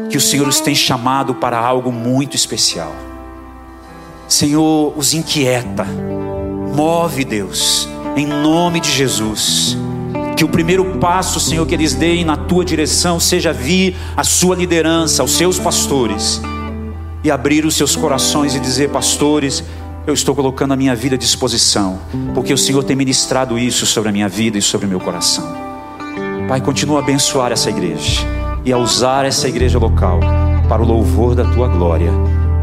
que 0.10 0.16
o 0.16 0.22
Senhor 0.22 0.48
os 0.48 0.62
tem 0.62 0.74
chamado 0.74 1.36
para 1.36 1.60
algo 1.60 1.92
muito 1.92 2.38
especial. 2.38 2.96
Senhor, 4.28 4.94
os 4.98 5.14
inquieta, 5.14 5.86
move, 6.76 7.24
Deus, 7.24 7.88
em 8.16 8.26
nome 8.26 8.80
de 8.80 8.92
Jesus. 8.92 9.78
Que 10.36 10.44
o 10.44 10.50
primeiro 10.50 10.98
passo, 11.00 11.40
Senhor, 11.40 11.66
que 11.66 11.74
eles 11.74 11.94
deem 11.94 12.26
na 12.26 12.36
tua 12.36 12.66
direção 12.66 13.20
seja 13.20 13.54
vir 13.54 13.96
a 14.18 14.24
sua 14.24 14.56
liderança, 14.56 15.22
aos 15.22 15.32
seus 15.32 15.58
pastores, 15.58 16.42
e 17.24 17.32
abrir 17.32 17.66
os 17.66 17.76
seus 17.76 17.96
corações 17.96 18.54
e 18.54 18.60
dizer: 18.60 18.90
Pastores, 18.90 19.64
eu 20.06 20.14
estou 20.14 20.36
colocando 20.36 20.74
a 20.74 20.76
minha 20.76 20.96
vida 20.96 21.16
à 21.16 21.18
disposição, 21.18 22.00
porque 22.34 22.54
o 22.54 22.58
Senhor 22.58 22.84
tem 22.84 22.96
ministrado 22.96 23.58
isso 23.58 23.86
sobre 23.86 24.10
a 24.10 24.12
minha 24.12 24.30
vida 24.30 24.58
e 24.58 24.62
sobre 24.62 24.86
o 24.86 24.90
meu 24.90 25.00
coração. 25.00 25.44
Pai, 26.48 26.62
continua 26.62 27.00
a 27.00 27.04
abençoar 27.04 27.52
essa 27.52 27.70
igreja 27.70 28.22
e 28.64 28.72
a 28.72 28.78
usar 28.78 29.26
essa 29.26 29.48
igreja 29.48 29.80
local 29.80 30.20
para 30.70 30.82
o 30.82 30.86
louvor 30.86 31.34
da 31.34 31.44
tua 31.46 31.68
glória, 31.68 32.12